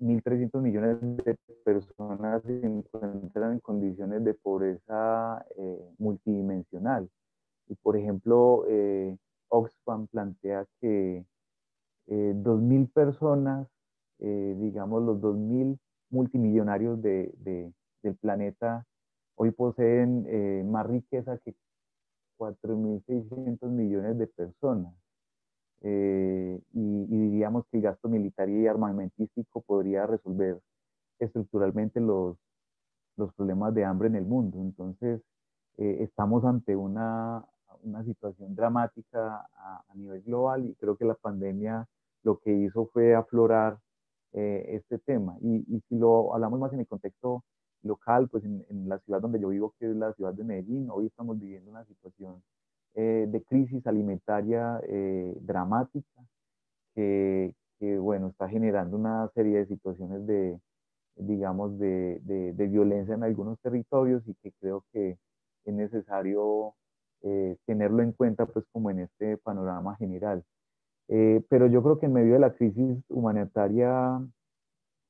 1.300 0.03 0.61
millones 0.61 1.01
de 1.01 1.37
personas 1.65 2.43
se 2.43 2.67
encuentran 2.67 3.53
en 3.53 3.61
condiciones 3.61 4.25
de 4.25 4.35
pobreza 4.35 5.45
eh, 5.57 5.95
multidimensional. 5.99 7.09
Y 7.69 7.77
por 7.77 7.97
ejemplo, 7.97 8.65
eh, 8.69 9.17
Oxfam 9.49 10.09
plantea 10.09 10.67
que 10.81 11.25
eh, 12.09 12.35
2.000 12.37 12.93
personas, 12.93 13.69
eh, 14.19 14.57
digamos 14.59 15.03
los 15.03 15.21
2.000 15.21 15.79
multimillonarios 16.11 17.01
de, 17.01 17.33
del 18.03 18.17
planeta, 18.17 18.85
hoy 19.37 19.53
poseen 19.53 20.71
más 20.71 20.87
riqueza 20.87 21.39
que 21.39 21.55
4.600 22.39 23.71
millones 23.71 24.19
de 24.19 24.27
personas. 24.27 25.02
Eh, 25.85 26.61
y, 26.73 27.07
diríamos 27.07 27.67
que 27.67 27.79
el 27.79 27.83
gasto 27.83 28.09
militar 28.09 28.49
y 28.49 28.67
armamentístico 28.67 29.62
podría 29.62 30.07
resolver 30.07 30.61
estructuralmente 31.19 32.01
los, 32.01 32.37
los 33.17 33.35
problemas 33.35 33.75
de 33.75 33.85
hambre 33.85 34.09
en 34.09 34.17
el 34.17 34.25
mundo. 34.25 34.59
Entonces, 34.61 35.21
eh, 35.79 35.99
estamos 36.01 36.45
ante 36.45 36.77
una, 36.77 37.45
una 37.83 38.05
situación 38.05 38.55
dramática 38.55 39.47
a, 39.57 39.85
nivel 39.95 40.23
global 40.23 40.67
y 40.67 40.75
creo 40.77 40.97
que 40.97 41.05
la 41.05 41.15
pandemia 41.15 41.87
lo 42.23 42.39
que 42.39 42.53
hizo 42.53 42.87
fue 42.93 43.15
aflorar 43.15 43.79
eh, 44.33 44.65
este 44.71 44.99
tema. 44.99 45.37
Y, 45.41 45.65
y, 45.69 45.81
si 45.89 45.97
lo 45.99 46.35
hablamos 46.35 46.61
más 46.61 46.73
en 46.73 46.81
el 46.81 46.87
contexto 46.87 47.45
local, 47.83 48.29
pues 48.29 48.45
en, 48.45 48.65
en, 48.71 48.89
la 48.89 48.99
ciudad 49.01 49.21
donde 49.21 49.41
yo 49.41 49.49
vivo, 49.49 49.75
que 49.79 49.91
es 49.91 49.97
la 49.97 50.12
ciudad 50.15 50.33
de 50.35 50.45
Medellín, 50.45 50.89
hoy 50.91 51.07
estamos 51.07 51.39
viviendo 51.39 51.71
una 51.71 51.85
situación 51.85 52.43
eh, 52.95 53.27
de 53.29 53.43
crisis 53.45 53.87
alimentaria 53.87 54.79
eh, 54.87 55.35
dramática 55.41 56.23
que, 56.95 57.55
bueno, 57.99 58.29
está 58.29 58.49
generando 58.49 58.97
una 58.97 59.29
serie 59.35 59.59
de 59.59 59.67
situaciones 59.67 60.27
de, 60.27 60.61
digamos, 61.17 61.79
de, 61.79 62.21
de, 62.23 62.67
violencia 62.69 63.15
en 63.15 63.25
algunos 63.25 63.59
territorios 63.61 64.23
y 64.29 64.35
que 64.35 64.53
creo 64.61 64.85
que 64.93 65.19
es 65.65 65.75
necesario 65.75 66.75
eh, 67.23 67.57
tenerlo 67.67 68.03
en 68.03 68.13
cuenta, 68.13 68.47
pues, 68.47 68.67
como 68.73 68.91
en 68.91 69.01
este 69.01 69.39
panorama 69.39 69.97
general. 69.97 70.45
pero 71.49 71.67
yo 71.67 71.83
creo 71.83 71.99
que 71.99 72.07
en 72.07 72.13
medio 72.13 72.35
de 72.35 72.41
la 72.41 72.55
crisis 72.55 73.03
humanitaria 73.09 74.21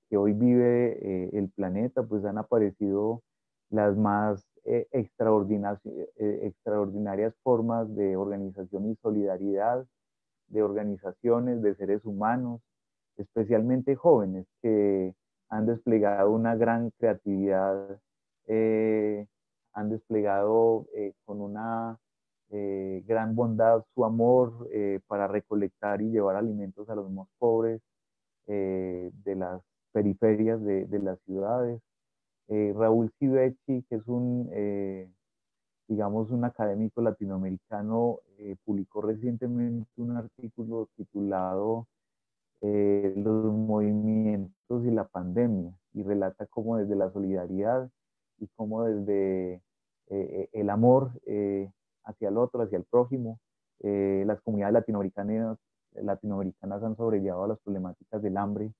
que 0.08 0.16
hoy 0.16 0.32
vive 0.32 1.36
el 1.36 1.50
planeta, 1.50 2.02
pues 2.04 2.24
han 2.24 2.38
aparecido 2.38 3.22
las 3.70 3.96
más 3.96 4.51
eh, 4.64 4.86
eh, 4.92 6.40
extraordinarias 6.44 7.34
formas 7.42 7.92
de 7.96 8.16
organización 8.16 8.90
y 8.90 8.96
solidaridad 9.02 9.84
de 10.48 10.62
organizaciones, 10.62 11.62
de 11.62 11.74
seres 11.74 12.04
humanos, 12.04 12.60
especialmente 13.16 13.96
jóvenes 13.96 14.46
que 14.62 15.14
han 15.48 15.66
desplegado 15.66 16.30
una 16.30 16.54
gran 16.54 16.90
creatividad, 16.98 18.00
eh, 18.46 19.26
han 19.72 19.90
desplegado 19.90 20.86
con 21.24 21.40
una 21.40 21.98
gran 22.50 23.34
bondad 23.34 23.82
su 23.94 24.04
amor 24.04 24.68
para 25.06 25.26
recolectar 25.26 26.02
y 26.02 26.10
llevar 26.10 26.36
alimentos 26.36 26.88
a 26.90 26.94
los 26.94 27.10
más 27.10 27.26
pobres 27.38 27.80
de 28.46 29.34
las 29.36 29.62
periferias 29.92 30.62
de 30.62 30.98
las 31.02 31.18
ciudades. 31.22 31.80
Eh, 32.54 32.74
Raúl 32.76 33.10
Civechi, 33.18 33.82
que 33.88 33.94
es 33.96 34.06
un, 34.08 34.50
eh, 34.52 35.10
digamos, 35.88 36.30
un 36.30 36.44
académico 36.44 37.00
latinoamericano, 37.00 38.20
eh, 38.38 38.56
publicó 38.64 39.00
recientemente 39.00 39.90
un 39.96 40.16
artículo 40.18 40.88
titulado 40.96 41.86
Los 42.60 43.54
movimientos 43.54 44.84
y 44.84 44.90
la 44.90 45.04
pandemia 45.08 45.72
y 45.94 46.02
relata 46.02 46.46
cómo 46.46 46.76
desde 46.76 46.94
la 46.96 47.10
solidaridad 47.10 47.90
y 48.38 48.48
cómo 48.56 48.84
desde 48.84 49.62
el 50.08 50.70
amor 50.70 51.12
hacia 52.04 52.28
el 52.28 52.36
otro, 52.38 52.62
hacia 52.62 52.78
el 52.78 52.84
prójimo, 52.84 53.40
las 53.80 54.40
comunidades 54.42 54.74
latinoamericanas, 54.74 55.58
latinoamericanas 55.94 56.82
han 56.84 56.96
sobrellevado 56.96 57.48
las 57.48 57.60
problemáticas 57.60 58.22
del 58.22 58.36
hambre 58.36 58.72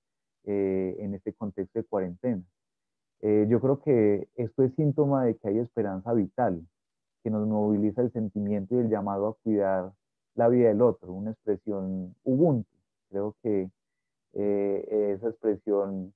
en 0.44 1.14
este 1.14 1.32
contexto 1.32 1.78
de 1.80 1.84
cuarentena. 1.86 2.42
Eh, 3.22 3.46
yo 3.48 3.60
creo 3.60 3.80
que 3.80 4.28
esto 4.36 4.64
es 4.64 4.74
síntoma 4.74 5.24
de 5.24 5.36
que 5.36 5.48
hay 5.48 5.58
esperanza 5.58 6.12
vital, 6.12 6.66
que 7.22 7.30
nos 7.30 7.46
moviliza 7.46 8.02
el 8.02 8.12
sentimiento 8.12 8.74
y 8.74 8.78
el 8.78 8.90
llamado 8.90 9.28
a 9.28 9.34
cuidar 9.42 9.92
la 10.34 10.48
vida 10.48 10.68
del 10.68 10.82
otro, 10.82 11.12
una 11.12 11.30
expresión 11.30 12.14
ubuntu. 12.24 12.68
Creo 13.10 13.36
que 13.42 13.70
eh, 14.34 15.12
esa 15.14 15.28
expresión 15.28 16.12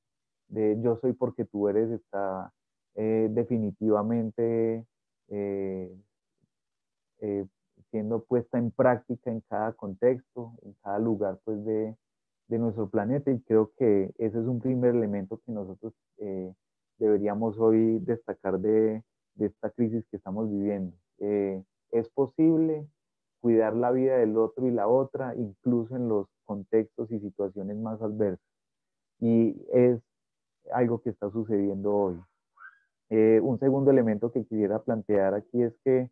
de 0.48 0.80
yo 0.80 0.96
soy 1.00 1.12
porque 1.12 1.44
tú 1.44 1.68
eres 1.68 1.90
está 1.90 2.52
eh, 2.96 3.28
definitivamente 3.30 4.84
siendo 7.90 8.22
puesta 8.25 8.58
en 8.58 8.70
práctica 8.70 9.30
en 9.30 9.40
cada 9.48 9.72
contexto, 9.72 10.52
en 10.62 10.75
cada 10.82 10.98
lugar 10.98 11.38
pues 11.44 11.64
de, 11.64 11.96
de 12.48 12.58
nuestro 12.58 12.88
planeta 12.88 13.30
y 13.30 13.40
creo 13.40 13.72
que 13.78 14.12
ese 14.18 14.38
es 14.38 14.46
un 14.46 14.60
primer 14.60 14.94
elemento 14.94 15.40
que 15.44 15.52
nosotros 15.52 15.92
eh, 16.18 16.52
deberíamos 16.99 17.59
hoy 17.59 17.99
destacar 18.00 18.59
de, 18.59 19.03
de, 19.35 19.47
esta 19.47 19.71
crisis 19.71 20.05
que 20.11 20.17
estamos 20.17 20.50
viviendo. 20.50 20.97
Eh, 21.19 21.62
es 21.91 22.09
posible 22.11 22.87
cuidar 23.41 23.75
la 23.75 23.93
vida 23.93 24.17
del 24.17 24.37
otro 24.37 24.67
y 24.67 24.71
la 24.71 24.88
otra, 24.88 25.35
incluso 25.37 25.97
en 25.97 26.09
los 26.09 26.26
contextos 26.45 27.11
y 27.11 27.21
situaciones 27.21 27.76
más 27.76 28.00
adversas. 28.03 28.45
Y 29.21 29.57
es 29.73 30.00
algo 30.73 31.00
que 31.00 31.11
está 31.11 31.31
sucediendo 31.31 31.95
hoy. 31.95 32.21
Eh, 33.11 33.41
un 33.43 33.59
segundo 33.59 33.91
elemento 33.91 34.33
que 34.33 34.45
quisiera 34.45 34.83
plantear 34.83 35.35
aquí 35.35 35.62
es 35.62 35.75
que 35.85 36.11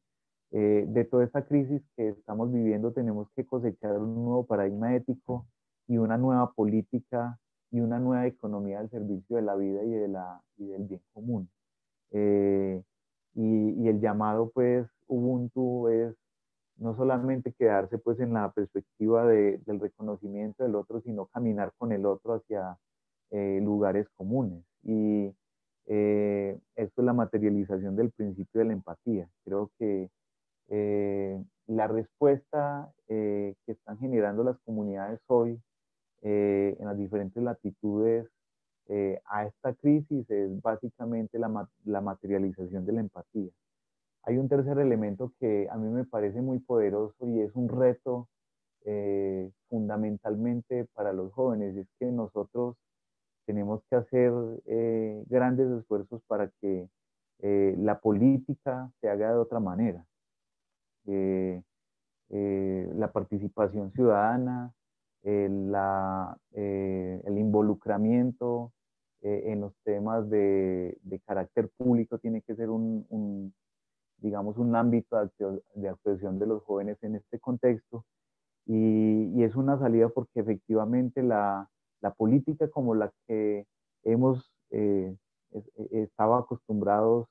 de 0.51 1.05
toda 1.07 1.25
esta 1.25 1.45
crisis 1.45 1.83
que 1.97 2.11
estamos 2.11 2.53
viviendo 2.53 2.93
tenemos 2.93 3.29
que 3.35 3.45
cosechar 3.45 3.99
un 3.99 4.15
nuevo 4.15 4.47
paradigma 4.47 4.95
ético 4.95 5.49
y 5.89 5.99
una 5.99 6.17
nueva 6.17 6.53
política 6.53 7.41
y 7.75 7.81
una 7.81 7.99
nueva 7.99 8.29
economía 8.29 8.79
al 8.79 8.89
servicio 8.89 9.35
de 9.35 9.43
la 9.43 9.57
vida 9.57 9.83
y, 9.83 9.91
de 9.91 10.07
la, 10.07 10.41
y 10.59 10.67
del 10.69 10.85
bien 10.85 11.03
común. 11.13 11.51
Eh, 12.13 12.81
y, 13.35 13.71
y, 13.83 13.89
el 13.89 14.01
llamado, 14.01 14.53
pues, 14.55 14.87
Ubuntu 15.09 15.89
es 15.89 16.15
no 16.77 16.95
solamente 16.97 17.53
quedarse, 17.53 17.99
pues, 17.99 18.21
en 18.21 18.33
la 18.33 18.53
perspectiva 18.53 19.27
de, 19.27 19.59
del 19.67 19.81
reconocimiento 19.81 20.63
del 20.63 20.77
otro, 20.77 21.01
sino 21.01 21.27
caminar 21.27 21.73
con 21.77 21.91
el 21.91 22.07
otro 22.07 22.35
hacia 22.35 22.79
eh, 23.33 23.59
lugares 23.61 24.09
comunes. 24.11 24.63
Y 24.85 25.35
eh, 25.87 26.57
esto 26.77 27.03
es 27.03 27.05
la 27.05 27.13
materialización 27.13 27.97
del 27.97 28.13
principio 28.13 28.61
de 28.61 28.67
la 28.67 28.73
empatía. 28.75 29.29
Creo 29.45 29.73
que 29.81 30.11
la 31.67 31.89
respuesta 31.89 32.93
que 33.09 33.57
están 33.67 33.99
generando 33.99 34.45
las 34.45 34.59
comunidades 34.65 35.21
hoy 35.27 35.61
eh, 36.27 36.75
en 36.81 36.87
las 36.87 36.97
diferentes 36.97 37.43
latitudes 37.43 38.27
eh, 38.89 39.21
a 39.27 39.45
esta 39.45 39.75
crisis 39.75 40.31
es 40.31 40.63
básicamente 40.63 41.39
la, 41.39 41.69
la, 41.85 42.01
materialización 42.01 42.87
de 42.87 42.93
la 42.93 43.01
empatía. 43.01 43.51
Hay 44.23 44.39
un 44.39 44.49
tercer 44.49 44.79
elemento 44.79 45.35
que 45.39 45.69
a 45.71 45.77
mí 45.77 45.91
me 45.91 46.07
parece 46.07 46.41
muy 46.41 46.61
poderoso 46.61 47.27
y 47.27 47.41
es 47.41 47.55
un 47.55 47.69
reto 47.69 48.31
eh, 48.87 49.51
fundamentalmente 49.69 50.87
para 50.95 51.13
los 51.13 51.31
jóvenes, 51.35 51.77
es 51.77 51.89
que 51.99 52.07
nosotros 52.07 52.77
tenemos 53.45 53.83
que 53.91 53.97
hacer 53.97 54.33
grandes 55.29 55.71
esfuerzos 55.79 56.23
para 56.27 56.49
que 56.63 56.89
la 57.43 58.01
política 58.01 58.91
se 59.03 59.11
haga 59.11 59.33
de 59.33 59.39
otra 59.39 59.61
manera. 59.61 60.07
la 62.31 63.13
participación 63.13 63.93
ciudadana, 63.93 64.73
el, 65.25 65.75
eh, 66.53 67.23
el 67.25 67.39
involucramiento 67.39 68.73
eh, 69.23 69.45
en 69.47 69.63
los 69.63 69.75
temas 69.83 70.29
de, 70.29 70.99
de, 71.03 71.21
carácter 71.21 71.71
público 71.79 72.19
tiene 72.19 72.43
que 72.43 72.55
ser 72.55 72.69
un, 72.69 73.07
un 73.09 73.55
digamos, 74.19 74.59
un 74.59 74.77
ámbito 74.77 75.17
de, 75.75 75.89
actuación 75.89 76.39
de 76.39 76.47
los 76.47 76.63
jóvenes 76.65 77.03
en 77.03 77.17
este 77.17 77.41
contexto. 77.41 78.05
Y, 78.67 79.33
y 79.35 79.43
es 79.43 79.57
una 79.57 79.79
salida 79.79 80.09
porque 80.09 80.41
efectivamente 80.41 81.23
la, 81.23 81.69
la, 82.01 82.13
política 82.13 82.69
como 82.71 82.95
la 82.95 83.13
que 83.27 83.67
hemos 84.05 84.53
eh, 84.71 85.15
estado 85.91 86.35
acostumbrados, 86.35 87.29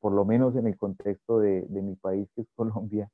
por 0.00 0.12
lo 0.12 0.24
menos 0.24 0.54
en 0.56 0.66
el 0.66 0.76
contexto 0.76 1.38
de, 1.38 1.62
de 1.62 1.82
mi 1.82 1.94
país, 1.96 2.28
que 2.34 2.42
es 2.42 2.48
Colombia, 2.54 3.08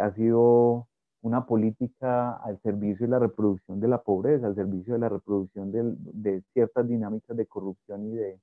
ha 0.00 0.12
sido 0.12 0.88
una 1.22 1.46
política 1.46 2.36
al 2.36 2.60
servicio 2.62 3.06
de 3.06 3.10
la 3.10 3.18
reproducción 3.18 3.80
de 3.80 3.88
la 3.88 4.02
pobreza, 4.02 4.46
al 4.46 4.54
servicio 4.54 4.94
de 4.94 5.00
la 5.00 5.08
reproducción 5.08 5.72
de, 5.72 6.42
ciertas 6.52 6.88
dinámicas 6.88 7.36
de 7.36 7.46
corrupción 7.46 8.06
y 8.06 8.16
de, 8.16 8.40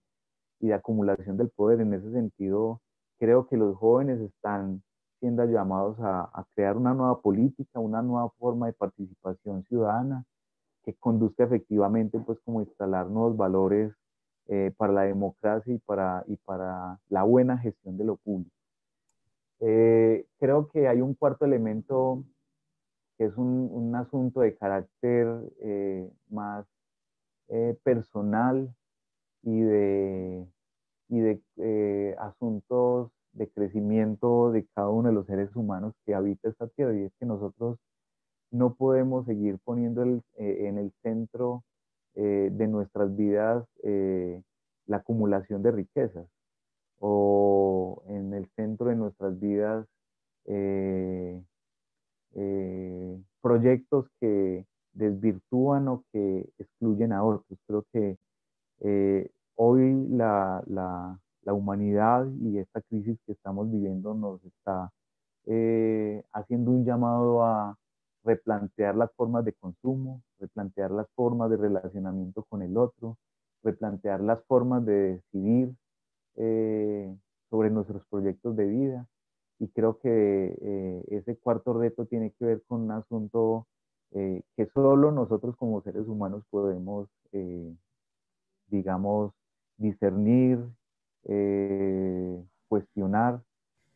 y 0.60 0.68
de 0.68 0.74
acumulación 0.74 1.38
del 1.38 1.50
poder. 1.50 1.82
En 1.82 1.94
ese 1.94 2.12
sentido, 2.12 2.82
creo 3.20 3.48
que 3.48 3.58
los 3.58 3.78
jóvenes 3.78 4.20
están 4.20 4.84
siendo 5.20 5.46
llamados 5.46 5.98
a, 6.02 6.46
crear 6.56 6.76
una 6.76 6.94
nueva 6.94 7.22
política, 7.22 7.80
una 7.80 8.02
nueva 8.02 8.30
forma 8.38 8.68
de 8.68 8.74
participación 8.74 9.64
ciudadana 9.64 10.26
que 10.84 10.94
conduzca 10.96 11.46
efectivamente, 11.46 12.20
pues, 12.20 12.38
como 12.44 12.60
instalar 12.60 13.08
nuevos 13.08 13.38
valores 13.38 13.94
eh, 14.48 14.74
para 14.76 14.92
la 14.92 15.04
democracia 15.04 15.74
y 15.74 15.78
para, 15.78 16.26
y 16.28 16.36
para 16.36 17.00
la 17.08 17.24
buena 17.24 17.58
gestión 17.58 17.98
de 17.98 18.04
lo 18.04 18.18
público. 18.18 18.52
Eh, 19.62 20.26
creo 20.40 20.68
que 20.68 20.90
hay 20.90 21.00
un 21.00 21.14
cuarto 21.14 21.46
elemento 21.46 22.26
que 23.17 23.26
es 23.26 23.38
un, 23.38 23.69
un 23.71 23.95
asunto 23.95 24.41
de 24.41 24.56
carácter 24.56 25.28
eh, 25.62 26.10
más 26.30 26.65
eh, 27.49 27.78
personal 27.84 28.73
y 29.43 29.62
de, 29.62 30.47
y 31.10 31.19
de 31.19 31.41
eh, 31.58 32.15
asuntos 32.19 33.12
de 33.34 33.49
crecimiento 33.49 34.52
de 34.52 34.65
cada 34.76 34.89
uno 34.89 35.10
de 35.10 35.15
los 35.15 35.26
seres 35.26 35.56
humanos 35.56 35.93
que 36.06 36.15
habita 36.15 36.49
esta 36.49 36.67
tierra. 36.67 36.95
Y 36.95 37.04
es 37.04 37.13
que 37.19 37.26
nosotros 37.26 37.80
no 38.52 38.76
podemos 38.76 39.26
seguir 39.26 39.58
poniendo 39.63 40.04
el, 40.04 40.21
en 40.38 40.78
el 40.78 40.91
centro 41.02 41.63
de 42.15 42.67
nuestras 42.67 43.15
vidas 43.15 43.65
la 44.86 44.97
acumulación 44.97 45.63
de 45.63 45.71
riquezas 45.71 46.28
o 46.99 48.04
en 48.08 48.34
el 48.34 48.47
centro 48.56 48.88
de 48.88 48.95
nuestras 48.95 49.39
vidas 49.39 49.88
eh, 50.45 51.41
proyectos 53.41 54.08
que 54.19 54.65
desvirtúan 54.93 55.88
o 55.88 56.04
que 56.12 56.50
excluyen 56.58 57.12
a 57.12 57.24
otros. 57.24 57.60
Creo 57.67 57.86
que 57.91 58.17
eh, 58.82 59.30
hoy 59.56 60.08
la, 60.10 60.63
la, 60.67 61.19
la, 61.43 61.54
humanidad 61.54 62.28
y 62.41 62.60
esta 62.60 62.82
crisis 62.82 63.17
que 63.26 63.34
estamos 63.34 63.72
viviendo 63.72 64.13
nos 64.13 64.43
está 64.46 64.91
eh, 65.46 66.24
haciendo 66.32 66.72
un 66.72 66.86
llamado 66.86 67.43
a 67.43 67.78
replantear 68.24 68.96
las 68.96 69.12
formas 69.13 69.43
de 69.46 69.54
consumo, 69.54 70.22
replantear 70.39 70.91
las 70.91 71.08
formas 71.15 71.50
de 71.50 71.58
relacionamiento 71.58 72.43
con 72.43 72.62
el 72.62 72.78
otro, 72.78 73.17
replantear 73.63 74.22
las 74.22 74.43
formas 74.46 74.86
de 74.86 75.22
decidir 75.34 75.76
sobre 77.50 77.69
nuestros 77.69 78.04
proyectos 78.08 78.56
de 78.56 78.65
vida 78.65 79.08
y 79.63 79.69
creo 79.69 79.97
que 79.99 80.58
eh, 80.62 81.04
ese 81.08 81.38
cuarto 81.38 81.71
reto 81.73 82.06
tiene 82.06 82.32
que 82.32 82.43
ver 82.43 82.62
con 82.67 82.82
un 82.82 82.91
asunto 82.91 83.65
eh, 84.12 84.41
que 84.58 84.65
solo 84.73 85.10
nosotros 85.10 85.56
como 85.56 85.82
seres 85.82 86.06
humanos 86.06 86.43
podemos, 86.49 87.08
eh, 87.32 87.73
digamos, 88.67 89.32
discernir, 89.78 90.60
cuestionar 92.67 93.41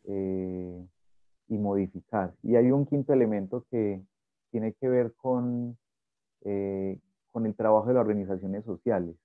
y 0.06 1.58
modificar. 1.58 2.34
Y 2.42 2.56
hay 2.56 2.72
un 2.72 2.86
quinto 2.86 3.12
elemento 3.12 3.66
que 3.70 4.02
tiene 4.50 4.72
que 4.74 4.88
ver 4.88 5.14
con, 5.16 5.78
con 6.42 7.46
el 7.46 7.56
trabajo 7.56 7.88
de 7.88 7.96
las 7.96 8.02
organizaciones 8.02 8.64
sociales 8.64 9.18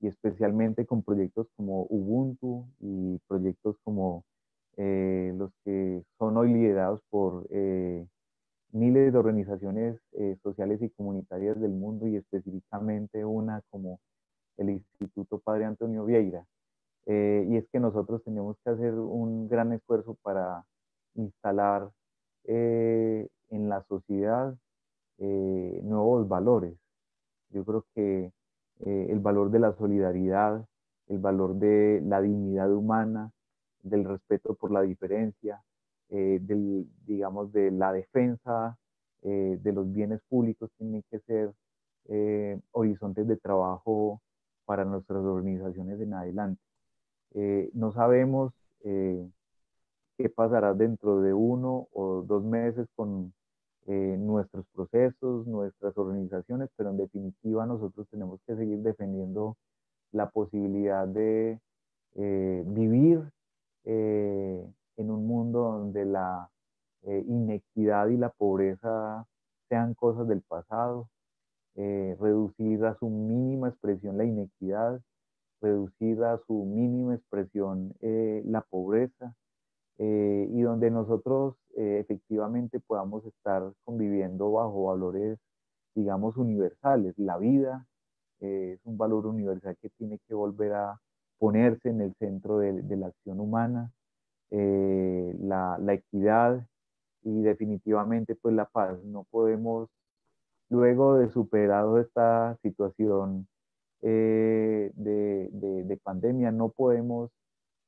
y 0.00 0.06
especialmente 0.06 0.86
con 0.86 1.02
proyectos 1.02 1.46
como 1.56 1.82
Ubuntu 1.90 2.64
y 2.80 3.18
proyectos 3.28 3.76
como 3.84 4.24
eh, 4.78 5.32
los 5.36 5.50
que 5.64 6.02
son 6.18 6.36
hoy 6.36 6.52
liderados 6.52 7.00
por 7.08 7.46
eh, 7.50 8.06
miles 8.72 9.10
de 9.10 9.18
organizaciones 9.18 9.98
eh, 10.12 10.36
sociales 10.42 10.82
y 10.82 10.90
comunitarias 10.90 11.58
del 11.58 11.70
mundo 11.70 12.06
y 12.06 12.16
específicamente 12.16 13.24
una 13.24 13.62
como 13.70 14.00
el 14.58 14.70
Instituto 14.70 15.38
Padre 15.38 15.64
Antonio 15.64 16.04
Vieira. 16.04 16.44
y 17.06 17.56
es 17.56 17.66
que 17.72 17.80
nosotros 17.80 18.22
tenemos 18.24 18.56
que 18.64 18.70
hacer 18.70 18.94
un 18.94 19.48
gran 19.48 19.72
esfuerzo 19.72 20.16
para 20.22 20.64
instalar 21.14 21.90
en 22.44 23.68
la 23.68 23.82
sociedad 23.88 24.54
nuevos 25.18 26.28
valores. 26.28 26.74
Yo 27.50 27.64
creo 27.64 27.84
que 27.94 28.32
el 28.80 29.20
valor 29.20 29.50
de 29.50 29.58
la 29.60 29.72
solidaridad, 29.74 30.66
el 31.08 31.18
valor 31.18 31.54
de 31.56 32.02
la 32.04 32.20
dignidad 32.22 32.72
humana, 32.72 33.30
del 33.88 34.04
respeto 34.04 34.54
por 34.54 34.70
la 34.70 34.82
diferencia, 34.82 35.62
eh, 36.08 36.38
del, 36.40 36.88
digamos, 37.04 37.52
de 37.52 37.70
la 37.72 37.92
defensa 37.92 38.78
eh, 39.22 39.58
de 39.60 39.72
los 39.72 39.92
bienes 39.92 40.20
públicos 40.28 40.70
tienen 40.78 41.02
que 41.10 41.18
ser 41.20 41.52
eh, 42.08 42.60
horizontes 42.70 43.26
de 43.26 43.36
trabajo 43.36 44.20
para 44.66 44.84
nuestras 44.84 45.18
organizaciones 45.24 46.00
en 46.00 46.14
adelante. 46.14 46.60
no 47.74 47.92
sabemos 47.92 48.52
qué 50.16 50.28
pasará 50.34 50.74
dentro 50.74 51.20
de 51.20 51.32
uno 51.34 51.88
o 51.92 52.22
dos 52.22 52.44
meses 52.44 52.86
con 52.96 53.32
nuestros 53.86 54.66
procesos, 54.74 55.46
nuestras 55.46 55.96
organizaciones, 55.98 56.70
pero 56.76 56.90
en 56.90 56.98
definitiva 56.98 57.66
nosotros 57.66 58.08
tenemos 58.10 58.40
que 58.46 58.56
seguir 58.56 58.78
defendiendo 58.80 59.56
la 60.12 60.30
posibilidad 60.30 61.06
de 61.06 61.60
vivir 62.14 63.30
eh, 63.86 64.66
en 64.96 65.10
un 65.10 65.26
mundo 65.26 65.60
donde 65.60 66.04
la 66.04 66.50
eh, 67.02 67.24
inequidad 67.26 68.08
y 68.08 68.16
la 68.16 68.30
pobreza 68.30 69.26
sean 69.68 69.94
cosas 69.94 70.28
del 70.28 70.42
pasado, 70.42 71.08
reducir 71.74 72.84
a 72.86 72.96
su 72.98 73.08
mínima 73.10 73.68
expresión 73.68 74.16
la 74.16 74.24
inequidad, 74.24 75.00
reducir 75.60 76.22
a 76.24 76.38
su 76.46 76.64
mínima 76.64 77.14
expresión 77.14 77.94
la 78.00 78.62
pobreza, 78.62 79.34
y 79.98 80.60
donde 80.62 80.90
nosotros 80.90 81.56
efectivamente 81.74 82.80
podamos 82.80 83.26
estar 83.26 83.72
conviviendo 83.84 84.52
bajo 84.52 84.84
valores, 84.84 85.38
digamos, 85.94 86.38
universales. 86.38 87.12
La 87.18 87.36
vida 87.36 87.86
es 88.40 88.80
un 88.84 88.96
valor 88.96 89.26
universal 89.26 89.76
que 89.80 89.90
tiene 89.90 90.18
que 90.26 90.34
volver 90.34 90.72
a 90.72 91.00
ponerse 91.38 91.90
en 91.90 92.00
el 92.00 92.14
centro 92.18 92.58
de, 92.58 92.82
la 92.96 93.08
acción 93.08 93.40
humana, 93.40 93.92
la, 94.50 95.78
la, 95.78 95.92
equidad 95.94 96.66
y 97.22 97.42
definitivamente 97.42 98.34
pues 98.36 98.54
la 98.54 98.66
paz. 98.66 98.98
No 99.04 99.24
podemos, 99.24 99.88
luego 100.70 101.16
de 101.16 101.28
superado 101.30 102.00
esta 102.00 102.56
situación 102.62 103.48
eh, 104.02 104.92
de, 104.94 105.48
de, 105.84 105.96
pandemia, 105.96 106.52
no 106.52 106.68
podemos 106.68 107.30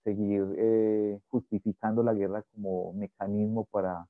seguir 0.05 0.45
eh, 0.59 1.21
justificando 1.29 2.03
la 2.03 2.15
guerra 2.15 2.43
como 2.55 2.93
mecanismo 2.95 3.67
para, 3.71 4.07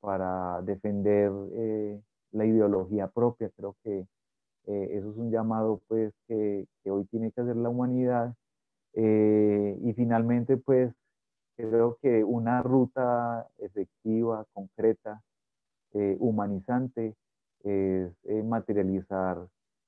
para 0.00 0.62
defender 0.62 1.32
eh, 1.54 2.00
la 2.32 2.46
ideología 2.46 3.08
propia. 3.08 3.50
Creo 3.56 3.76
que 3.82 4.06
eso 4.66 5.10
es 5.10 5.16
un 5.16 5.32
llamado 5.32 5.80
pues 5.88 6.12
que, 6.28 6.66
que, 6.84 6.90
hoy 6.92 7.04
tiene 7.06 7.32
que 7.32 7.40
hacer 7.40 7.56
la 7.56 7.70
humanidad. 7.70 8.34
Y 8.94 9.92
finalmente 9.94 10.56
pues 10.56 10.92
creo 11.68 11.98
que 12.00 12.24
una 12.24 12.62
ruta 12.62 13.48
efectiva, 13.58 14.46
concreta, 14.52 15.22
eh, 15.92 16.16
humanizante, 16.20 17.16
es 17.62 18.12
eh, 18.24 18.42
materializar 18.42 19.46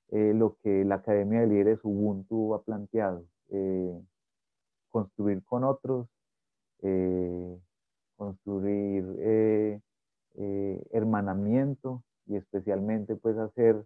eh, 0.09 0.33
lo 0.35 0.57
que 0.61 0.83
la 0.85 0.95
Academia 0.95 1.41
de 1.41 1.47
Líderes 1.47 1.79
Ubuntu 1.83 2.53
ha 2.53 2.61
planteado, 2.61 3.25
construir 4.89 5.43
con 5.43 5.63
otros, 5.63 6.07
construir 8.17 9.81
hermanamiento 10.91 12.03
y 12.27 12.35
especialmente 12.35 13.15
pues 13.15 13.37
hacer 13.37 13.85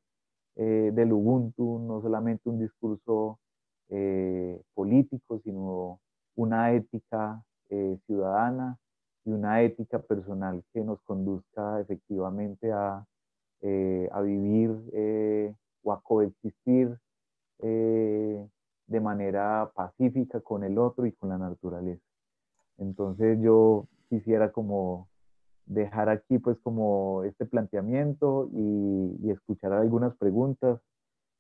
del 0.56 1.14
Ubuntu 1.14 1.80
no 1.80 2.02
solamente 2.02 2.50
un 2.50 2.60
discurso 2.60 3.40
político, 4.74 5.40
sino 5.44 6.00
una 6.38 6.72
ética 6.74 7.44
eh, 7.70 7.98
ciudadana 8.06 8.78
y 9.26 9.32
una 9.32 9.62
ética 9.62 10.00
personal 10.00 10.64
que 10.72 10.82
nos 10.82 11.02
conduzca 11.02 11.82
efectivamente 11.82 12.72
a, 12.72 13.06
eh, 13.62 14.08
a 14.14 14.22
vivir 14.22 14.72
eh, 14.94 15.54
o 15.84 15.92
a 15.92 16.02
coexistir 16.02 16.98
de 17.60 19.00
manera 19.02 19.72
pacífica 19.74 20.40
con 20.42 20.64
el 20.64 20.78
otro 20.78 21.08
y 21.08 21.12
con 21.12 21.30
la 21.30 21.40
naturaleza. 21.40 22.04
Entonces 22.78 23.40
yo 23.42 23.88
quisiera 24.10 24.52
como 24.52 25.10
dejar 25.66 26.08
aquí 26.08 26.38
pues 26.38 26.58
como 26.60 27.24
este 27.24 27.48
planteamiento 27.48 28.48
y 28.54 29.32
escuchar 29.32 29.74
algunas 29.74 30.16
preguntas. 30.18 30.80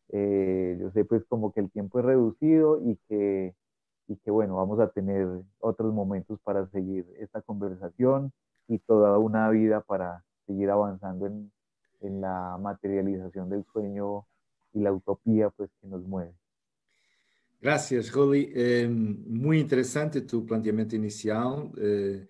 Yo 0.09 0.91
sé 0.91 1.05
pues 1.05 1.23
como 1.25 1.51
que 1.51 1.59
el 1.59 1.69
tiempo 1.69 1.99
es 1.99 2.05
reducido 2.05 2.81
y 2.81 2.97
que 3.07 3.53
y 4.07 4.15
que 4.17 4.31
bueno, 4.31 4.55
vamos 4.55 4.79
a 4.79 4.89
tener 4.89 5.27
otros 5.59 5.93
momentos 5.93 6.39
para 6.41 6.65
seguir 6.67 7.05
esta 7.19 7.41
conversación 7.41 8.31
y 8.67 8.79
toda 8.79 9.17
una 9.17 9.49
vida 9.49 9.81
para 9.81 10.23
seguir 10.45 10.69
avanzando 10.69 11.27
en, 11.27 11.51
en 12.01 12.21
la 12.21 12.57
materialización 12.57 13.49
del 13.49 13.65
sueño 13.73 14.25
y 14.73 14.79
la 14.79 14.93
utopía 14.93 15.49
pues 15.49 15.69
que 15.81 15.87
nos 15.87 16.03
mueve. 16.03 16.33
Gracias, 17.59 18.11
Rolly. 18.13 18.51
Eh, 18.53 18.87
muy 18.87 19.59
interesante 19.59 20.21
tu 20.21 20.45
planteamiento 20.45 20.95
inicial. 20.95 21.71
Eh, 21.77 22.27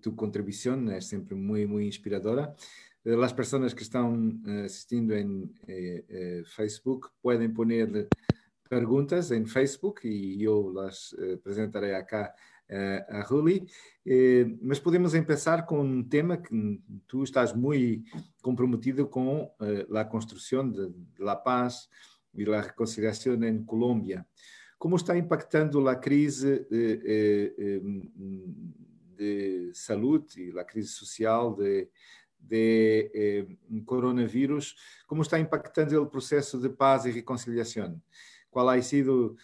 tu 0.00 0.14
contribución 0.14 0.90
es 0.92 1.06
siempre 1.06 1.34
muy, 1.34 1.66
muy 1.66 1.86
inspiradora. 1.86 2.54
Eh, 3.04 3.16
las 3.16 3.32
personas 3.32 3.74
que 3.74 3.82
están 3.82 4.42
eh, 4.46 4.64
asistiendo 4.66 5.14
en 5.14 5.52
eh, 5.66 6.42
Facebook 6.44 7.10
pueden 7.20 7.52
poner 7.54 8.08
perguntas 8.68 9.30
em 9.30 9.44
Facebook 9.46 10.06
e 10.06 10.42
eu 10.42 10.68
las 10.68 11.12
uh, 11.12 11.34
apresentarei 11.34 11.94
acá 11.94 12.32
uh, 12.70 13.16
a 13.16 13.22
Ruli. 13.22 13.66
Uh, 14.06 14.58
mas 14.62 14.78
podemos 14.78 15.12
começar 15.12 15.64
com 15.66 15.80
um 15.80 16.02
tema 16.02 16.36
que 16.36 16.80
tu 17.06 17.24
estás 17.24 17.52
muito 17.52 18.04
comprometido 18.42 19.06
com 19.06 19.50
a 19.94 20.04
construção 20.04 20.70
de, 20.70 20.88
de 20.90 21.22
la 21.22 21.36
paz 21.36 21.88
e 22.34 22.44
a 22.52 22.60
reconciliação 22.60 23.42
em 23.42 23.64
Colômbia. 23.64 24.26
Como 24.78 24.96
está 24.96 25.16
impactando 25.16 25.88
a 25.88 25.96
crise 25.96 26.64
de 29.16 29.72
saúde 29.74 30.52
e 30.52 30.58
a 30.58 30.62
crise 30.62 30.90
social 30.90 31.56
de, 31.56 31.88
de 32.38 33.58
coronavírus? 33.84 34.76
Como 35.06 35.22
está 35.22 35.38
impactando 35.38 36.02
o 36.02 36.06
processo 36.06 36.58
de 36.58 36.68
paz 36.68 37.04
e 37.04 37.10
reconciliação? 37.10 38.00
cuál 38.50 38.70
ha 38.70 38.82
sido 38.82 39.36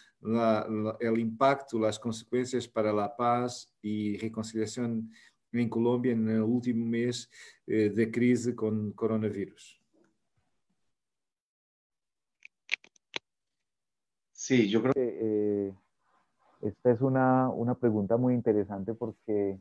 el 0.99 1.19
impacto, 1.19 1.79
las 1.79 1.99
consecuencias 1.99 2.67
para 2.67 2.91
la 2.91 3.15
paz 3.15 3.71
y 3.81 4.17
reconciliación 4.17 5.11
en 5.51 5.69
Colombia 5.69 6.11
en 6.11 6.27
el 6.27 6.41
último 6.41 6.85
mes 6.85 7.29
eh, 7.65 7.89
de 7.89 8.11
crisis 8.11 8.53
con 8.55 8.91
coronavirus. 8.91 9.81
Sí, 14.33 14.69
yo 14.69 14.81
creo 14.81 14.93
que 14.93 15.17
eh, 15.21 15.73
esta 16.61 16.91
es 16.91 17.01
una, 17.01 17.49
una, 17.49 17.75
pregunta 17.75 18.17
muy 18.17 18.33
interesante 18.33 18.93
porque 18.93 19.59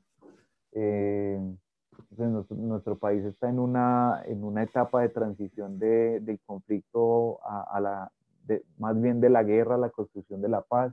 eh, 0.73 1.39
pues, 2.17 2.51
nuestro, 2.51 2.99
país 2.99 3.25
está 3.25 3.49
en 3.49 3.59
una, 3.59 4.23
en 4.27 4.45
una 4.45 4.63
etapa 4.63 5.03
de 5.03 5.09
transición 5.09 5.79
de, 5.79 6.21
del 6.21 6.41
conflicto 6.47 7.41
a, 7.45 7.63
a, 7.77 7.81
la, 7.81 8.13
más 8.79 9.01
bien 9.01 9.21
de 9.21 9.31
la 9.31 9.43
guerra, 9.43 9.77
la 9.77 9.91
construcción 9.91 10.41
de 10.41 10.49
la 10.49 10.63
paz. 10.63 10.93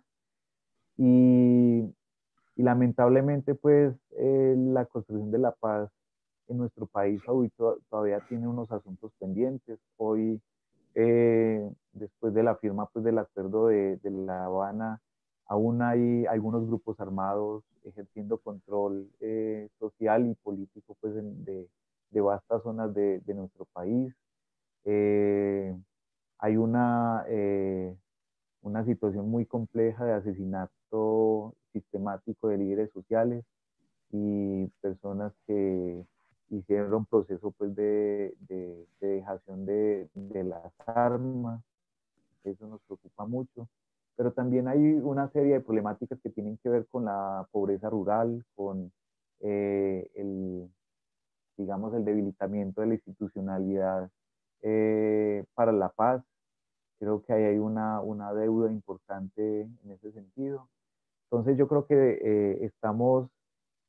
Y, 0.97 1.93
lamentablemente, 2.55 3.55
pues, 3.55 3.95
eh, 4.11 4.55
la 4.57 4.85
construcción 4.85 5.31
de 5.31 5.39
la 5.39 5.51
paz 5.51 5.89
en 6.47 6.57
nuestro 6.57 6.85
país 6.85 7.21
hoy 7.27 7.51
todavía 7.89 8.19
tiene 8.27 8.47
unos 8.47 8.71
asuntos 8.71 9.11
pendientes. 9.19 9.79
Hoy, 9.97 10.41
eh, 10.95 11.71
después 11.93 12.33
de 12.33 12.43
la 12.43 12.55
firma 12.57 12.87
pues, 12.87 13.05
del 13.05 13.17
acuerdo 13.17 13.67
de, 13.67 13.99
La 14.03 14.45
Habana, 14.45 15.01
aún 15.51 15.81
hay 15.81 16.25
algunos 16.27 16.65
grupos 16.65 16.99
armados 16.99 17.63
ejerciendo 17.83 18.37
control 18.37 19.09
eh, 19.19 19.67
social 19.79 20.27
y 20.29 20.35
político 20.35 20.95
pues, 21.01 21.13
de, 21.15 21.67
de 22.11 22.21
vastas 22.21 22.63
zonas 22.63 22.93
de, 22.93 23.21
nuestro 23.27 23.65
país 23.73 24.15
hay 26.41 26.57
una, 26.57 27.23
eh, 27.27 27.95
una 28.61 28.83
situación 28.85 29.29
muy 29.29 29.45
compleja 29.45 30.05
de 30.05 30.13
asesinato 30.13 31.53
sistemático 31.73 32.47
de 32.47 32.57
líderes 32.57 32.91
sociales 32.91 33.45
y 34.11 34.67
personas 34.81 35.33
que 35.45 36.03
hicieron 36.49 36.93
un 36.93 37.05
proceso 37.05 37.51
pues, 37.51 37.75
de, 37.75 38.35
de, 38.47 38.87
dejación 38.99 39.65
de, 39.65 40.09
de, 40.15 40.43
las 40.43 40.73
armas. 40.85 41.61
Eso 42.43 42.67
nos 42.67 42.81
preocupa 42.81 43.25
mucho. 43.25 43.67
Pero 44.15 44.31
también 44.33 44.67
hay 44.67 44.79
una 44.79 45.29
serie 45.29 45.53
de 45.53 45.61
problemáticas 45.61 46.19
que 46.21 46.29
tienen 46.29 46.57
que 46.57 46.69
ver 46.69 46.87
con 46.87 47.05
la 47.05 47.47
pobreza 47.51 47.89
rural, 47.89 48.45
con 48.55 48.91
eh, 49.39 50.09
el, 50.15 50.69
digamos, 51.57 51.93
el 51.93 52.05
debilitamiento 52.05 52.81
de 52.81 52.87
la 52.87 52.93
institucionalidad 52.95 54.09
eh, 54.61 55.43
para 55.55 55.71
la 55.71 55.89
paz, 55.89 56.23
Creo 57.01 57.23
que 57.23 57.33
ahí 57.33 57.43
hay 57.45 57.57
una, 57.57 57.99
una 57.99 58.31
deuda 58.31 58.71
importante 58.71 59.61
en 59.61 59.91
ese 59.91 60.11
sentido. 60.11 60.69
Entonces 61.25 61.57
yo 61.57 61.67
creo 61.67 61.87
que 61.87 61.95
eh, 61.95 62.63
estamos 62.63 63.27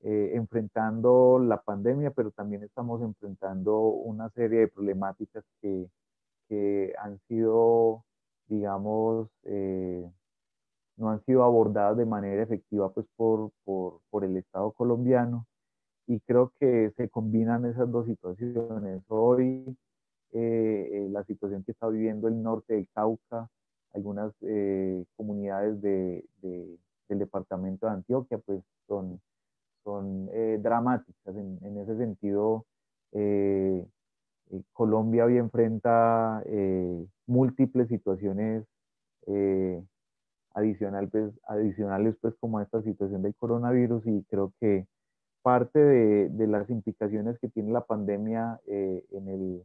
eh, 0.01 0.31
enfrentando 0.33 1.39
la 1.39 1.61
pandemia, 1.61 2.13
pero 2.13 2.31
también 2.31 2.63
estamos 2.63 3.03
enfrentando 3.03 3.81
una 3.81 4.31
serie 4.31 4.61
de 4.61 4.69
problemáticas 4.69 5.45
que, 5.61 5.91
que 6.49 6.95
han 6.99 7.19
sido, 7.29 8.03
digamos, 8.53 9.29
eh, 9.45 10.07
no 10.97 11.11
han 11.11 11.25
sido 11.25 11.43
abordadas 11.43 11.97
de 11.97 12.05
manera 12.05 12.43
efectiva 12.43 12.93
pues, 12.93 13.07
por, 13.17 13.51
por, 13.65 14.01
por, 14.11 14.25
el 14.25 14.37
Estado 14.37 14.73
colombiano. 14.73 15.47
Y 16.07 16.21
creo 16.21 16.53
que 16.61 16.93
se 16.97 17.09
combinan 17.09 17.65
esas 17.65 17.91
dos 17.91 18.07
situaciones. 18.07 19.03
Hoy 19.09 19.65
eh, 20.33 20.89
eh, 20.93 21.09
la 21.11 21.25
situación 21.25 21.65
que 21.65 21.73
está 21.73 21.89
viviendo 21.89 22.29
el 22.29 22.43
norte 22.43 22.75
del 22.75 22.89
Cauca, 22.95 23.49
algunas 23.95 24.33
comunidades 25.17 25.81
de, 25.83 26.25
del 26.41 27.19
departamento 27.19 27.87
de 27.87 27.93
Antioquia, 27.93 28.39
pues 28.39 28.63
son, 28.89 29.21
son 29.85 30.31
dramáticas. 30.63 31.37
En, 31.37 31.77
ese 31.79 31.99
sentido, 31.99 32.65
Colombia 34.73 35.25
hoy 35.25 35.39
enfrenta 35.39 36.43
múltiples 37.27 37.89
situaciones 37.89 38.67
adicional, 40.55 41.09
pues, 41.09 41.33
adicionales 41.47 42.17
pues 42.21 42.35
como 42.41 42.61
esta 42.61 42.83
situación 42.83 43.23
del 43.23 43.35
coronavirus 43.35 44.07
y 44.07 44.25
creo 44.25 44.53
que 44.61 44.87
parte 45.43 45.79
de, 45.79 46.47
las 46.47 46.71
implicaciones 46.71 47.39
que 47.41 47.49
tiene 47.49 47.73
la 47.73 47.85
pandemia 47.85 48.61
eh, 48.67 49.05
en, 49.11 49.63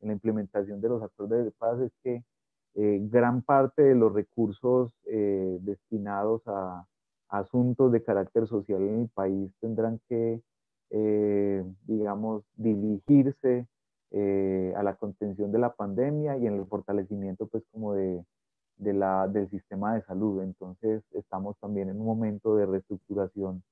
la 0.00 0.12
implementación 0.12 0.80
de 0.80 0.88
los 0.88 1.02
acuerdos 1.02 1.44
de 1.44 1.50
paz 1.52 1.80
es 1.80 1.92
que 2.04 2.22
eh, 2.74 3.00
gran 3.10 3.42
parte 3.42 3.82
de 3.82 3.94
los 3.94 4.12
recursos 4.12 4.92
eh, 5.06 5.58
destinados 5.62 6.42
a, 6.46 6.86
asuntos 7.28 7.90
de 7.90 8.04
carácter 8.04 8.46
social 8.46 8.80
en 8.82 9.00
el 9.00 9.08
país 9.08 9.50
tendrán 9.60 10.00
que, 10.08 10.40
digamos, 11.88 12.44
dirigirse 12.54 13.66
a 14.12 14.82
la 14.82 14.94
contención 14.96 15.52
de 15.52 15.58
la 15.58 15.74
pandemia 15.74 16.38
y 16.38 16.46
en 16.46 16.54
el 16.54 16.66
fortalecimiento, 16.66 17.46
pues, 17.48 17.64
como 17.72 17.94
de, 17.94 18.24
de 18.78 18.92
la, 18.92 19.28
del 19.28 19.48
sistema 19.50 19.94
de 19.94 20.02
salud. 20.02 20.42
Entonces, 20.42 21.02
estamos 21.12 21.56
también 21.58 21.88
en 21.88 22.00
un 22.00 22.06
momento 22.06 22.56
de 22.56 22.66
reestructuración 22.66 23.62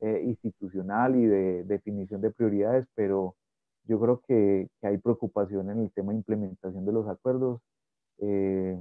eh, 0.00 0.22
institucional 0.24 1.16
y 1.16 1.26
de, 1.26 1.64
definición 1.64 2.20
de 2.20 2.30
prioridades, 2.30 2.86
pero 2.94 3.36
yo 3.84 4.00
creo 4.00 4.20
que, 4.26 4.68
que, 4.80 4.86
hay 4.86 4.98
preocupación 4.98 5.70
en 5.70 5.80
el 5.80 5.92
tema 5.92 6.12
de 6.12 6.18
implementación 6.18 6.84
de 6.86 6.92
los 6.92 7.08
acuerdos, 7.08 7.60
eh, 8.18 8.78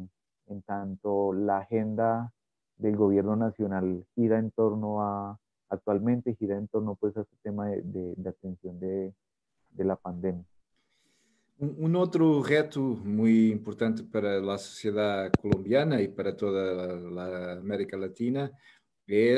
en 0.48 0.62
tanto 0.64 1.34
la 1.34 1.60
agenda 1.60 2.32
del 2.78 2.96
gobierno 2.96 3.36
nacional 3.36 4.06
gira 4.16 4.40
en 4.40 4.52
torno 4.52 5.02
a, 5.04 5.38
actualmente 5.70 6.36
gira 6.36 6.58
en 6.58 6.68
torno 6.68 6.96
pues 6.96 7.16
a 7.18 7.22
este 7.22 7.36
tema 7.44 7.68
de, 7.68 7.82
de, 7.84 8.14
de 8.16 8.30
atención 8.30 8.80
de, 8.80 9.14
de 9.72 9.84
la 9.84 9.96
pandemia. 9.96 10.46
Um, 11.62 11.94
outro 11.98 12.40
reto 12.40 12.80
muito 13.04 13.54
importante 13.54 14.02
para 14.04 14.40
a 14.40 14.58
sociedade 14.58 15.34
colombiana 15.42 16.02
e 16.02 16.08
para 16.08 16.32
toda 16.32 16.58
a 17.22 17.54
América 17.60 17.98
Latina 17.98 18.50
é 19.10 19.38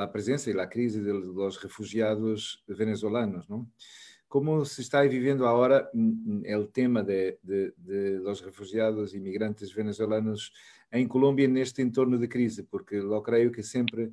a 0.00 0.08
presença 0.08 0.50
e 0.50 0.58
a 0.58 0.66
crise 0.66 1.00
dos 1.00 1.56
refugiados 1.58 2.64
venezuelanos, 2.66 3.46
não? 3.46 3.68
Como 4.28 4.64
se 4.64 4.80
está 4.80 5.02
vivendo 5.02 5.46
agora 5.46 5.88
o 5.94 6.66
tema 6.66 7.00
de, 7.04 7.38
de, 7.44 7.72
de 7.78 8.18
los 8.18 8.40
refugiados 8.40 9.14
e 9.14 9.18
imigrantes 9.18 9.70
venezuelanos 9.70 10.50
em 10.90 11.06
Colômbia 11.06 11.46
neste 11.46 11.80
entorno 11.80 12.18
de 12.18 12.26
crise? 12.26 12.64
Porque 12.64 12.96
eu 12.96 13.22
creio 13.22 13.52
que 13.52 13.62
sempre 13.62 14.10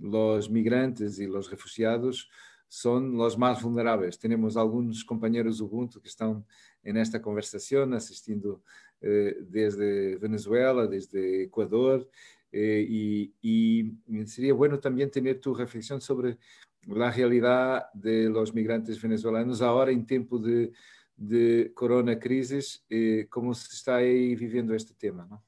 os 0.00 0.48
migrantes 0.48 1.20
e 1.20 1.28
os 1.28 1.46
refugiados 1.46 2.28
são 2.68 3.18
os 3.20 3.36
mais 3.36 3.60
vulneráveis. 3.60 4.16
Temos 4.16 4.56
alguns 4.56 5.02
companheiros 5.02 5.60
Ubuntu 5.60 6.00
que 6.00 6.08
estão 6.08 6.44
nesta 6.92 7.20
conversação, 7.20 7.92
assistindo 7.92 8.62
eh, 9.00 9.36
desde 9.40 10.16
Venezuela, 10.16 10.86
desde 10.86 11.44
Ecuador, 11.44 12.08
eh, 12.50 12.86
y, 12.88 13.34
y, 13.42 14.26
sería 14.26 14.54
bueno 14.54 14.78
también 14.78 15.10
tener 15.10 15.38
tu 15.40 15.54
reflexión 15.54 16.00
sobre 16.00 16.38
la 16.86 17.10
realidad 17.10 17.92
de 17.92 18.30
los 18.30 18.54
migrantes 18.54 19.00
venezolanos 19.00 19.60
ahora 19.60 19.90
en 19.90 20.06
tiempo 20.06 20.38
de, 20.38 20.72
de 21.16 21.72
corona 21.74 22.18
crisis, 22.18 22.84
eh, 22.88 23.26
cómo 23.28 23.52
se 23.52 23.74
está 23.74 23.96
ahí 23.96 24.34
viviendo 24.34 24.74
este 24.74 24.94
tema, 24.94 25.26
¿no? 25.28 25.42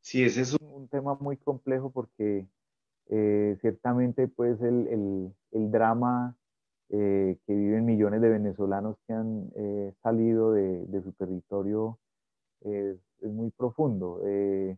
Sí, 0.00 0.22
ese 0.22 0.42
es 0.42 0.56
un 0.60 0.88
tema 0.88 1.14
muy 1.16 1.36
complejo 1.36 1.90
porque 1.90 2.46
eh, 3.08 3.56
ciertamente 3.60 4.28
pues 4.28 4.60
el, 4.60 4.86
el, 4.88 5.34
el 5.52 5.70
drama 5.70 6.36
eh, 6.90 7.38
que 7.46 7.54
viven 7.54 7.86
millones 7.86 8.20
de 8.20 8.28
venezolanos 8.28 8.96
que 9.06 9.14
han 9.14 9.50
eh, 9.56 9.92
salido 10.02 10.52
de, 10.52 11.02
su 11.02 11.12
territorio 11.12 11.98
es, 12.60 12.98
es 13.20 13.32
muy 13.32 13.50
profundo. 13.50 14.20
Eh, 14.24 14.76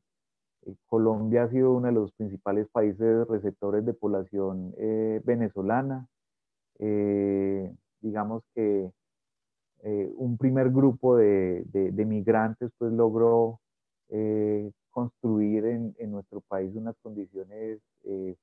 Colombia 0.87 1.45
ha 1.45 1.51
sido 1.51 1.73
uno 1.73 1.89
de 1.89 1.93
los 1.93 2.13
principales 2.13 2.69
países 2.69 3.27
receptores 3.29 3.85
de 3.85 3.95
población 3.95 4.75
venezolana. 5.25 6.09
digamos 8.01 8.43
que 8.55 8.91
un 10.17 10.37
primer 10.39 10.71
grupo 10.71 11.17
de, 11.17 11.65
migrantes 12.07 12.71
pues 12.79 12.93
logró 12.93 13.61
construir 14.91 15.67
en, 15.67 16.11
nuestro 16.11 16.41
país 16.41 16.75
unas 16.75 16.97
condiciones 17.01 17.81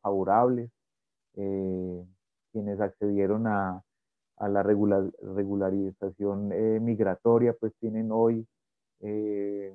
favorables 0.02 0.70
quienes 2.54 2.80
accedieron 2.80 3.48
a, 3.48 3.84
la 4.40 4.64
regular, 4.64 5.12
regularización 5.22 6.52
eh, 6.52 6.80
migratoria, 6.80 7.54
pues 7.60 7.74
tienen 7.80 8.12
hoy 8.12 8.46
eh, 9.00 9.74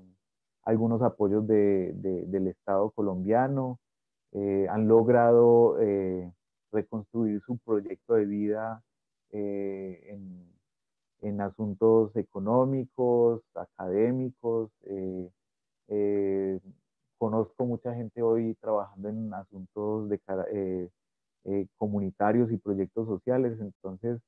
algunos 0.65 1.03
apoyos 1.03 1.47
de, 1.47 1.93
de, 1.95 2.27
del 2.27 2.49
Estado 2.49 2.91
colombiano, 2.91 3.79
eh, 4.33 4.67
han 4.71 4.89
logrado 4.89 5.77
reconstruir 6.71 7.41
su 7.47 7.57
proyecto 7.59 8.15
de 8.15 8.27
vida 8.27 8.83
en, 9.31 10.53
en, 11.23 11.41
asuntos 11.41 12.15
económicos, 12.17 13.43
académicos. 13.55 14.71
conozco 17.17 17.65
mucha 17.65 17.95
gente 17.95 18.23
hoy 18.23 18.55
trabajando 18.61 19.09
en 19.09 19.33
asuntos 19.33 20.11
de, 20.11 20.21
eh, 21.45 21.67
comunitarios 21.79 22.51
y 22.53 22.59
proyectos 22.59 23.07
sociales. 23.07 23.59
Entonces, 23.61 24.21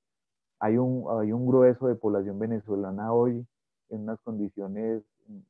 hay 0.61 0.79
un, 0.79 1.05
hay 1.21 1.33
un 1.33 1.47
grueso 1.47 1.87
de 1.89 1.95
población 1.97 2.39
venezolana 2.39 3.13
hoy 3.13 3.47
en 3.91 4.03
unas 4.03 4.21
condiciones 4.21 5.03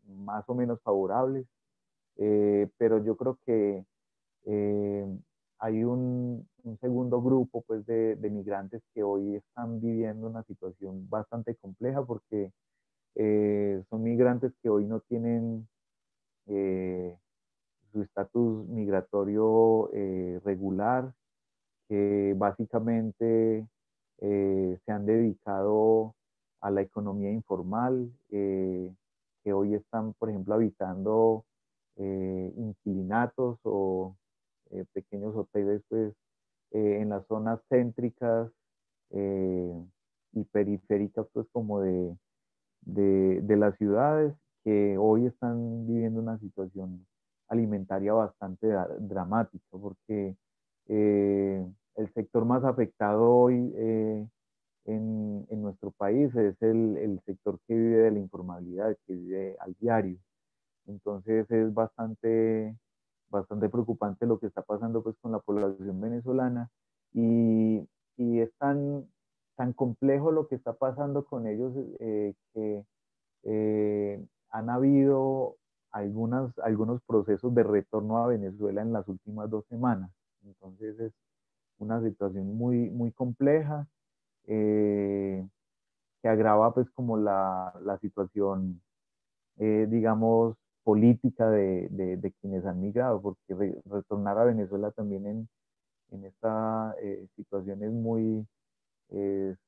más 0.06 0.44
o 0.48 0.54
menos 0.54 0.80
favorables, 0.82 1.46
eh, 2.16 2.68
pero 2.78 3.04
yo 3.04 3.16
creo 3.16 3.38
que 3.46 3.84
eh, 4.46 5.06
hay 5.58 5.84
un, 5.84 6.48
un, 6.64 6.78
segundo 6.80 7.22
grupo 7.22 7.62
pues, 7.62 7.86
de, 7.86 8.16
de, 8.16 8.30
migrantes 8.30 8.82
que 8.94 9.02
hoy 9.02 9.36
están 9.36 9.80
viviendo 9.80 10.26
una 10.26 10.42
situación 10.44 11.08
bastante 11.08 11.54
compleja 11.56 12.04
porque 12.04 12.52
son 13.90 14.02
migrantes 14.02 14.52
que 14.62 14.70
hoy 14.70 14.86
no 14.86 15.00
tienen 15.00 15.68
su 16.46 18.02
estatus 18.02 18.66
migratorio 18.68 19.90
regular, 20.42 21.12
que 21.90 22.34
básicamente 22.36 23.66
eh, 24.20 24.78
se 24.86 24.92
han 24.92 25.06
dedicado 25.06 26.14
a 26.60 26.70
la 26.70 26.82
economía 26.82 27.32
informal, 27.32 28.12
eh, 28.30 28.94
que 29.42 29.52
hoy 29.52 29.74
están, 29.74 30.12
por 30.14 30.30
ejemplo, 30.30 30.54
habitando 30.54 31.44
eh, 31.96 32.52
inquilinatos 32.56 33.58
o 33.64 34.16
pequeños 34.92 35.34
hoteles 35.34 35.82
pues, 35.88 36.14
en 36.70 37.08
las 37.08 37.26
zonas 37.26 37.58
céntricas 37.68 38.48
y 39.10 40.44
periféricas 40.52 41.26
pues 41.32 41.48
como 41.50 41.80
de, 41.80 42.16
de, 42.82 43.40
de, 43.42 43.56
las 43.56 43.76
ciudades 43.78 44.32
que 44.62 44.96
hoy 44.96 45.26
están 45.26 45.88
viviendo 45.88 46.20
una 46.20 46.38
situación 46.38 47.04
alimentaria 47.48 48.12
bastante 48.12 48.68
dramática 49.00 49.66
porque 49.72 50.36
el 51.96 52.12
sector 52.14 52.44
más 52.44 52.64
afectado 52.64 53.30
hoy 53.30 53.72
eh, 53.76 54.26
en, 54.86 55.46
en, 55.50 55.62
nuestro 55.62 55.90
país 55.92 56.34
es 56.34 56.60
el, 56.62 56.96
el, 56.96 57.20
sector 57.26 57.58
que 57.66 57.74
vive 57.74 57.98
de 57.98 58.10
la 58.10 58.18
informalidad, 58.18 58.96
que 59.06 59.14
vive 59.14 59.56
al 59.60 59.74
diario. 59.80 60.18
Entonces 60.86 61.50
es 61.50 61.72
bastante, 61.74 62.76
bastante 63.28 63.68
preocupante 63.68 64.26
lo 64.26 64.38
que 64.38 64.46
está 64.46 64.62
pasando 64.62 65.02
pues, 65.02 65.16
con 65.20 65.32
la 65.32 65.40
población 65.40 66.00
venezolana 66.00 66.70
y, 67.12 67.86
y 68.16 68.40
es 68.40 68.50
tan, 68.58 69.06
tan 69.56 69.72
complejo 69.72 70.32
lo 70.32 70.48
que 70.48 70.56
está 70.56 70.72
pasando 70.72 71.24
con 71.24 71.46
ellos 71.46 71.74
eh, 72.00 72.34
que 72.54 72.84
eh, 73.44 74.26
han 74.50 74.70
habido 74.70 75.56
algunas, 75.92 76.56
algunos 76.60 77.02
procesos 77.02 77.54
de 77.54 77.62
retorno 77.62 78.18
a 78.18 78.28
Venezuela 78.28 78.82
en 78.82 78.92
las 78.92 79.06
últimas 79.08 79.50
dos 79.50 79.64
semanas. 79.66 80.10
Entonces 80.44 80.98
es, 81.00 81.12
una 81.80 82.00
situación 82.02 82.56
muy, 82.56 82.90
muy 82.90 83.10
compleja 83.12 83.86
eh, 84.46 85.46
que 86.22 86.28
agrava 86.28 86.72
pues 86.74 86.88
como 86.90 87.16
la, 87.16 87.72
la 87.82 87.98
situación, 87.98 88.80
eh, 89.58 89.86
digamos, 89.90 90.56
política 90.84 91.50
de, 91.50 92.32
quienes 92.40 92.64
han 92.66 92.80
migrado, 92.80 93.20
porque 93.22 93.54
re, 93.54 93.82
retornar 93.86 94.38
a 94.38 94.44
Venezuela 94.44 94.90
también 94.92 95.26
en, 95.26 95.48
en 96.10 96.24
esta 96.24 96.94
eh, 97.02 97.26
situación 97.36 97.82
es 97.82 97.92
muy, 97.92 98.46
es, 99.10 99.58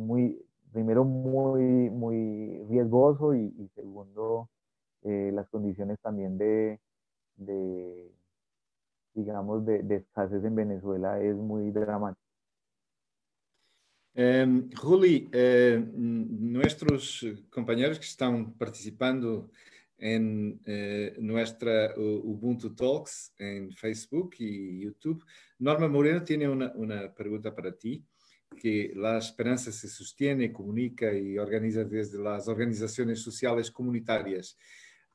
muy, 0.00 0.44
primero 0.72 1.04
muy, 1.04 1.90
muy 1.90 2.64
riesgoso 2.68 3.34
y, 3.34 3.70
segundo, 3.74 4.48
las 5.02 5.48
condiciones 5.48 5.98
también 6.00 6.36
de, 6.38 6.78
digamos, 9.20 9.64
de, 9.64 9.82
de 9.82 9.96
escasez 9.96 10.44
en 10.44 10.54
Venezuela 10.54 11.20
es 11.20 11.36
muy 11.36 11.70
dramático. 11.70 12.20
Um, 14.12 14.68
Ruli, 14.72 15.30
uh, 15.32 15.80
nuestros 15.96 17.24
compañeros 17.48 17.98
que 17.98 18.06
están 18.06 18.52
participando 18.54 19.50
en 19.96 20.60
uh, 20.66 21.22
nuestra 21.22 21.94
Ubuntu 21.96 22.74
Talks 22.74 23.32
en 23.38 23.70
Facebook 23.70 24.34
y 24.38 24.80
YouTube, 24.80 25.24
Norma 25.58 25.88
Moreno 25.88 26.24
tiene 26.24 26.48
una, 26.48 26.72
una 26.74 27.14
pregunta 27.14 27.54
para 27.54 27.70
ti, 27.72 28.04
que 28.60 28.92
la 28.96 29.18
esperanza 29.18 29.70
se 29.70 29.88
sostiene, 29.88 30.52
comunica 30.52 31.12
y 31.12 31.38
organiza 31.38 31.84
desde 31.84 32.18
las 32.18 32.48
organizaciones 32.48 33.20
sociales 33.20 33.70
comunitarias. 33.70 34.58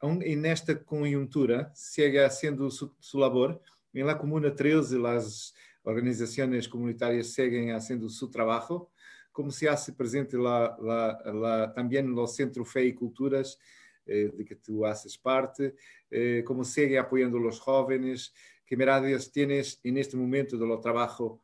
En 0.02 0.46
esta 0.46 0.84
coyuntura, 0.84 1.72
sigue 1.74 2.24
haciendo 2.24 2.70
su, 2.70 2.94
su 3.00 3.20
labor. 3.20 3.62
En 3.96 4.06
la 4.06 4.18
Comuna 4.18 4.54
13, 4.54 4.98
las 4.98 5.56
organizaciones 5.84 6.68
comunitarias 6.68 7.28
siguen 7.28 7.72
haciendo 7.72 8.10
su 8.10 8.30
trabajo, 8.30 8.92
como 9.32 9.52
se 9.52 9.70
hace 9.70 9.94
presente 9.94 10.38
la, 10.38 10.78
la, 10.82 11.72
también 11.74 12.08
en 12.08 12.16
los 12.16 12.36
Centros 12.36 12.70
Fe 12.70 12.88
y 12.88 12.94
Culturas, 12.94 13.58
eh, 14.06 14.30
de 14.36 14.44
que 14.44 14.58
tú 14.58 14.86
haces 14.86 15.18
parte, 15.18 15.76
eh, 16.12 16.44
cómo 16.46 16.66
sigue 16.66 16.98
apoyando 16.98 17.38
a 17.38 17.42
los 17.42 17.58
jóvenes, 17.58 18.34
qué 18.66 18.76
miradas 18.76 19.32
tienes 19.32 19.80
en 19.82 19.98
este 19.98 20.18
momento 20.18 20.58
de 20.58 20.68
lo 20.68 20.78
trabajo 20.82 21.42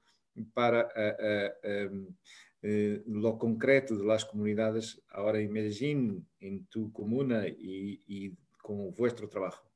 para 0.54 0.90
uh, 0.94 1.68
uh, 1.68 2.68
um, 2.68 3.22
lo 3.22 3.38
concreto 3.38 3.96
de 3.96 4.06
las 4.06 4.26
comunidades 4.26 5.02
ahora 5.10 5.40
en 5.40 5.54
Medellín, 5.54 6.28
en 6.40 6.66
tu 6.66 6.92
comuna 6.92 7.48
y, 7.48 8.04
y 8.08 8.36
con 8.62 8.94
vuestro 8.94 9.30
trabajo. 9.30 9.71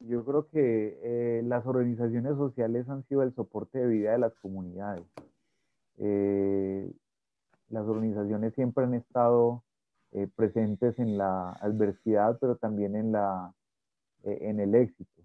Yo 0.00 0.24
creo 0.24 0.48
que 0.48 0.98
eh, 1.02 1.42
las 1.44 1.66
organizaciones 1.66 2.34
sociales 2.36 2.88
han 2.88 3.04
sido 3.04 3.22
el 3.22 3.34
soporte 3.34 3.78
de 3.78 3.86
vida 3.86 4.12
de 4.12 4.18
las 4.18 4.34
comunidades. 4.36 5.04
Eh, 5.98 6.90
las 7.68 7.86
organizaciones 7.86 8.54
siempre 8.54 8.84
han 8.84 8.94
estado 8.94 9.62
eh, 10.12 10.26
presentes 10.34 10.98
en 10.98 11.18
la 11.18 11.52
adversidad, 11.52 12.38
pero 12.40 12.56
también 12.56 12.96
en, 12.96 13.12
la, 13.12 13.52
en 14.24 14.58
el 14.60 14.74
éxito. 14.74 15.22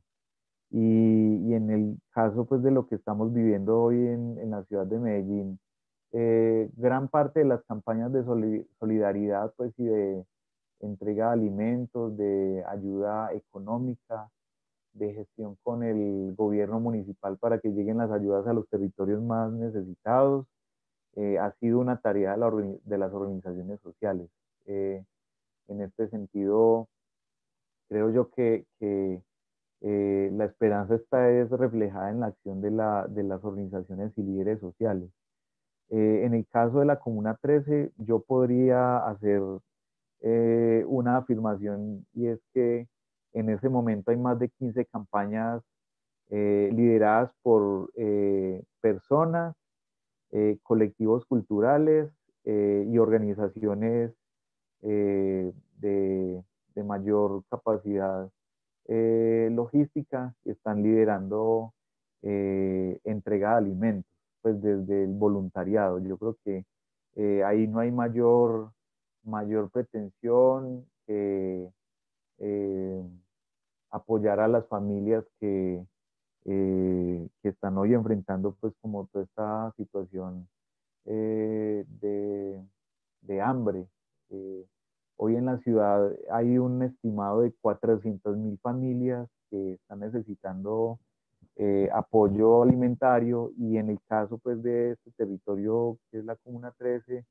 Y, 0.72 1.38
y, 1.48 1.54
en 1.54 1.70
el 1.70 1.98
caso 2.12 2.46
pues, 2.46 2.62
de 2.62 2.72
lo 2.72 2.88
que 2.88 2.96
estamos 2.96 3.34
viviendo 3.34 3.82
hoy 3.82 3.96
en, 3.96 4.38
en 4.40 4.52
la 4.52 4.64
ciudad 4.66 4.86
de 4.86 5.00
Medellín, 5.00 5.60
gran 6.12 7.10
parte 7.10 7.42
de 7.42 7.46
las 7.46 7.64
campañas 7.64 8.12
de 8.14 8.24
solidaridad 8.80 9.54
pues, 9.58 9.74
y 9.78 9.86
de 9.86 10.26
entrega 10.82 11.28
de 11.28 11.34
alimentos, 11.34 12.16
de 12.18 12.64
ayuda 12.68 13.34
económica, 13.34 14.30
de 14.96 15.14
gestión 15.14 15.58
con 15.64 15.84
el 15.84 16.34
gobierno 16.36 16.80
municipal 16.80 17.38
para 17.38 17.60
que 17.60 17.70
lleguen 17.70 17.98
las 17.98 18.12
ayudas 18.12 18.48
a 18.48 18.54
los 18.54 18.68
territorios 18.70 19.22
más 19.22 19.52
necesitados. 19.52 20.48
Eh, 21.16 21.38
ha 21.38 21.52
sido 21.60 21.80
una 21.80 21.98
tarea 22.02 22.34
de, 22.34 22.38
la, 22.38 22.52
de 22.52 22.98
las 22.98 23.14
organizaciones 23.14 23.80
sociales. 23.82 24.30
Eh, 24.66 25.04
en 25.68 25.82
este 25.82 26.10
sentido, 26.10 26.88
creo 27.90 28.10
yo 28.12 28.30
que, 28.32 28.66
que 28.80 29.22
eh, 29.82 30.30
la 30.34 30.46
esperanza 30.46 30.96
está 30.96 31.30
es 31.30 31.50
reflejada 31.52 32.12
en 32.12 32.22
la 32.22 32.28
acción 32.28 32.62
de, 32.62 32.72
la, 32.72 33.08
de 33.08 33.24
las 33.24 33.44
organizaciones 33.44 34.12
y 34.18 34.24
líderes 34.24 34.60
sociales. 34.60 35.10
en 35.90 36.34
el 36.34 36.48
caso 36.48 36.80
de 36.80 36.86
la 36.86 37.00
Comuna 37.00 37.38
13, 37.42 37.92
yo 37.98 38.20
podría 38.22 38.98
hacer 39.08 39.42
una 40.88 41.18
afirmación 41.18 42.06
y 42.14 42.28
es 42.28 42.40
que 42.54 42.88
en 43.36 43.50
ese 43.50 43.70
momento 43.70 44.12
hay 44.12 44.18
más 44.18 44.40
de 44.40 44.50
15 44.50 44.86
campañas 44.86 45.62
eh, 46.30 46.72
lideradas 46.74 47.32
por 47.44 47.92
eh, 47.96 48.64
personas, 48.82 49.56
eh, 50.32 50.58
colectivos 50.64 51.26
culturales 51.26 52.12
y 52.48 53.00
organizaciones 53.00 54.12
de, 54.82 56.44
mayor 56.76 57.44
capacidad 57.50 58.30
logística 58.88 60.36
que 60.44 60.52
están 60.52 60.84
liderando 60.84 61.74
entrega 62.22 63.50
de 63.52 63.56
alimentos, 63.56 64.12
pues 64.44 64.62
desde 64.62 65.06
el 65.06 65.14
voluntariado. 65.14 65.98
Yo 65.98 66.20
creo 66.20 66.38
que 66.46 67.44
ahí 67.44 67.66
no 67.66 67.80
hay 67.80 67.92
mayor, 67.92 68.72
mayor 69.24 69.72
pretensión 69.72 70.86
que 71.08 71.68
apoyar 73.96 74.40
a 74.40 74.48
las 74.48 74.68
familias 74.68 75.24
que, 75.40 75.86
eh, 76.46 77.28
que 77.42 77.50
están 77.50 77.78
hoy 77.78 77.94
enfrentando 77.94 78.56
pues 78.60 78.74
como 78.82 79.08
toda 79.08 79.24
esta 79.26 79.74
situación 79.78 80.48
eh, 81.06 81.86
de, 82.02 82.62
de, 83.22 83.42
hambre. 83.42 83.88
Eh, 84.30 84.66
hoy 85.18 85.38
en 85.38 85.46
la 85.46 85.58
ciudad 85.60 86.12
hay 86.32 86.58
un 86.58 86.84
estimado 86.84 87.42
de 87.42 87.54
400 87.62 88.38
mil 88.38 88.60
familias 88.60 89.30
que 89.50 89.74
están 89.74 90.00
necesitando 90.00 91.00
apoyo 91.94 92.64
alimentario 92.64 93.54
y 93.58 93.78
en 93.78 93.90
el 93.90 93.98
caso 94.10 94.38
pues 94.40 94.62
de 94.62 94.92
este 94.92 95.12
territorio 95.12 95.98
que 96.12 96.20
es 96.20 96.26
la 96.26 96.36
Comuna 96.36 96.74
13, 96.78 97.24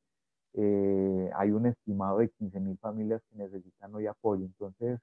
hay 1.34 1.50
un 1.50 1.66
estimado 1.66 2.18
de 2.18 2.30
15 2.30 2.58
mil 2.60 2.78
familias 2.78 3.20
que 3.28 3.36
necesitan 3.36 3.94
hoy 3.94 4.06
apoyo. 4.06 4.46
Entonces, 4.46 4.98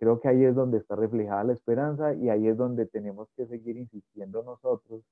Creo 0.00 0.18
que 0.18 0.28
ahí 0.28 0.42
es 0.44 0.54
donde 0.54 0.78
está 0.78 0.96
reflejada 0.96 1.44
la 1.44 1.52
esperanza 1.52 2.14
y 2.14 2.30
ahí 2.30 2.48
es 2.48 2.56
donde 2.56 2.86
tenemos 2.86 3.28
que 3.36 3.46
seguir 3.46 3.76
insistiendo 3.76 4.42
nosotros 4.42 5.02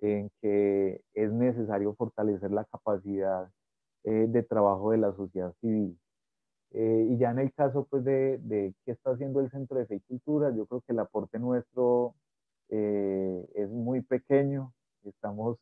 en 0.00 0.30
que 0.42 1.00
es 1.14 1.32
necesario 1.32 1.94
fortalecer 1.94 2.50
la 2.50 2.64
capacidad 2.64 3.48
eh, 4.02 4.26
de 4.28 4.42
trabajo 4.42 4.90
de 4.90 4.98
la 4.98 5.12
sociedad 5.12 5.54
civil. 5.60 5.96
Eh, 6.72 7.06
y 7.08 7.18
ya 7.18 7.30
en 7.30 7.38
el 7.38 7.52
caso 7.54 7.86
pues, 7.88 8.02
de, 8.02 8.38
de, 8.38 8.74
qué 8.84 8.90
está 8.90 9.12
haciendo 9.12 9.38
el 9.38 9.48
Centro 9.48 9.78
de 9.78 9.86
Fe 9.86 9.94
y 9.94 10.00
Cultura, 10.00 10.50
yo 10.50 10.66
creo 10.66 10.80
que 10.80 10.92
el 10.92 10.98
aporte 10.98 11.38
nuestro 11.38 12.16
eh, 12.68 13.46
es 13.54 13.70
muy 13.70 14.02
pequeño. 14.02 14.72
Estamos 15.04 15.56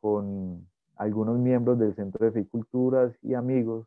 con 0.00 0.68
algunos 0.96 1.38
miembros 1.38 1.78
del 1.78 1.94
Centro 1.94 2.26
de 2.26 2.32
Fe 2.32 2.40
y 2.40 2.46
Culturas 2.46 3.14
y 3.22 3.32
amigos 3.32 3.86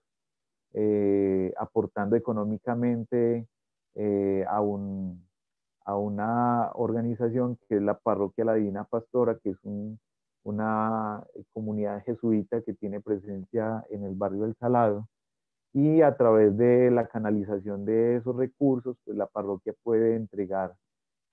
eh, 0.73 1.53
aportando 1.57 2.15
económicamente 2.15 3.47
eh, 3.95 4.45
a, 4.47 4.61
un, 4.61 5.25
a, 5.85 5.97
una 5.97 6.71
organización 6.73 7.57
que 7.67 7.77
es 7.77 7.81
la 7.81 7.97
Parroquia 7.97 8.45
La 8.45 8.53
Divina 8.53 8.83
Pastora, 8.83 9.37
que 9.43 9.51
es 9.51 9.57
una 10.43 11.23
comunidad 11.53 12.03
jesuita 12.03 12.61
que 12.61 12.73
tiene 12.73 13.01
presencia 13.01 13.83
en 13.89 14.03
el 14.03 14.15
barrio 14.15 14.43
del 14.43 14.55
Salado. 14.55 15.07
Y 15.73 16.01
a 16.01 16.15
través 16.17 16.57
de 16.57 16.89
la 16.91 17.07
canalización 17.07 17.85
de 17.85 18.17
esos 18.17 18.35
recursos, 18.35 18.97
pues 19.05 19.15
la 19.15 19.27
parroquia 19.27 19.73
puede 19.83 20.15
entregar 20.15 20.73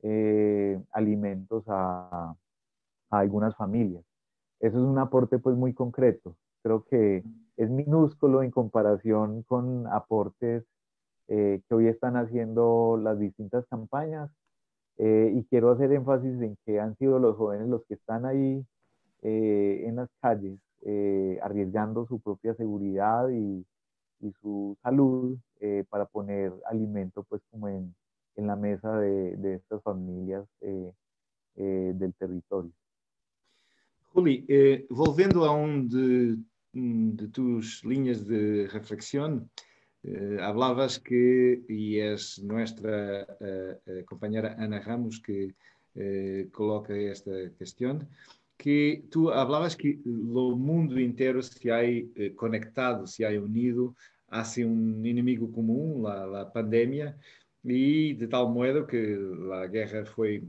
eh, 0.02 0.78
alimentos 0.92 1.64
a, 1.68 2.34
a 3.10 3.18
algunas 3.18 3.56
familias. 3.56 4.04
Eso 4.60 4.78
es 4.78 4.84
un 4.84 4.98
aporte 4.98 5.38
pues 5.38 5.56
muy 5.56 5.74
concreto. 5.74 6.36
Creo 6.66 6.82
que 6.82 7.22
es 7.56 7.70
minúsculo 7.70 8.42
en 8.42 8.50
comparación 8.50 9.44
con 9.44 9.86
aportes 9.86 10.64
eh, 11.28 11.60
que 11.68 11.74
hoy 11.76 11.86
están 11.86 12.16
haciendo 12.16 12.98
las 13.00 13.20
distintas 13.20 13.64
campañas. 13.68 14.32
Eh, 14.98 15.32
y 15.32 15.44
quiero 15.44 15.70
hacer 15.70 15.92
énfasis 15.92 16.42
en 16.42 16.58
que 16.66 16.80
han 16.80 16.96
sido 16.96 17.20
los 17.20 17.36
jóvenes 17.36 17.68
los 17.68 17.84
que 17.84 17.94
están 17.94 18.26
ahí 18.26 18.66
eh, 19.22 19.84
en 19.86 19.94
las 19.94 20.08
calles, 20.20 20.58
arriesgando 21.40 22.04
su 22.08 22.18
propia 22.18 22.52
seguridad 22.56 23.28
y, 23.28 23.64
y 24.18 24.32
su 24.42 24.76
salud 24.82 25.38
para 25.88 26.06
poner 26.06 26.52
alimento 26.64 27.22
pues 27.28 27.42
como 27.52 27.68
en, 27.68 27.94
en 28.34 28.46
la 28.48 28.56
mesa 28.56 28.98
de, 28.98 29.36
de 29.36 29.54
estas 29.54 29.80
familias 29.84 30.44
del 31.54 32.14
territorio. 32.18 32.72
Juli, 34.12 34.44
volviendo 34.90 35.44
a 35.44 35.52
un 35.52 35.88
de 36.76 37.28
tus 37.28 37.84
líneas 37.84 38.26
de 38.26 38.68
reflexión, 38.68 39.50
eh, 40.02 40.38
que, 41.02 41.62
y 41.68 41.98
es 41.98 42.38
nuestra 42.42 43.22
eh, 43.40 43.78
eh, 43.86 44.04
compañera 44.04 44.54
Ana 44.58 44.80
Ramos 44.80 45.20
que 45.20 45.54
coloca 46.52 46.94
esta 46.94 47.30
cuestión, 47.56 48.06
que 48.58 49.04
tú 49.10 49.30
hablabas 49.30 49.74
que 49.74 49.92
el 49.92 50.56
mundo 50.68 50.98
entero 50.98 51.40
se 51.40 51.72
ha 51.72 51.80
conectado, 52.34 53.06
se 53.06 53.24
ha 53.24 53.30
unido 53.40 53.94
un 54.58 55.06
enemigo 55.06 55.50
común, 55.50 56.02
la, 56.02 56.26
la 56.26 56.52
pandemia, 56.52 57.16
y 57.64 58.12
de 58.12 58.28
tal 58.28 58.50
modo 58.50 58.86
que 58.86 59.16
la 59.48 59.66
guerra 59.66 60.04
foi 60.04 60.44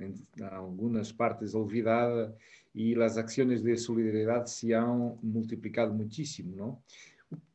em 0.00 0.14
algumas 0.50 1.12
partes 1.12 1.54
olvidada 1.54 2.34
y 2.72 2.94
las 2.94 3.18
acciones 3.18 3.62
de 3.62 3.76
solidaridad 3.76 4.46
se 4.46 4.74
han 4.74 5.16
multiplicado 5.22 5.92
muchísimo, 5.92 6.56
¿no? 6.56 6.82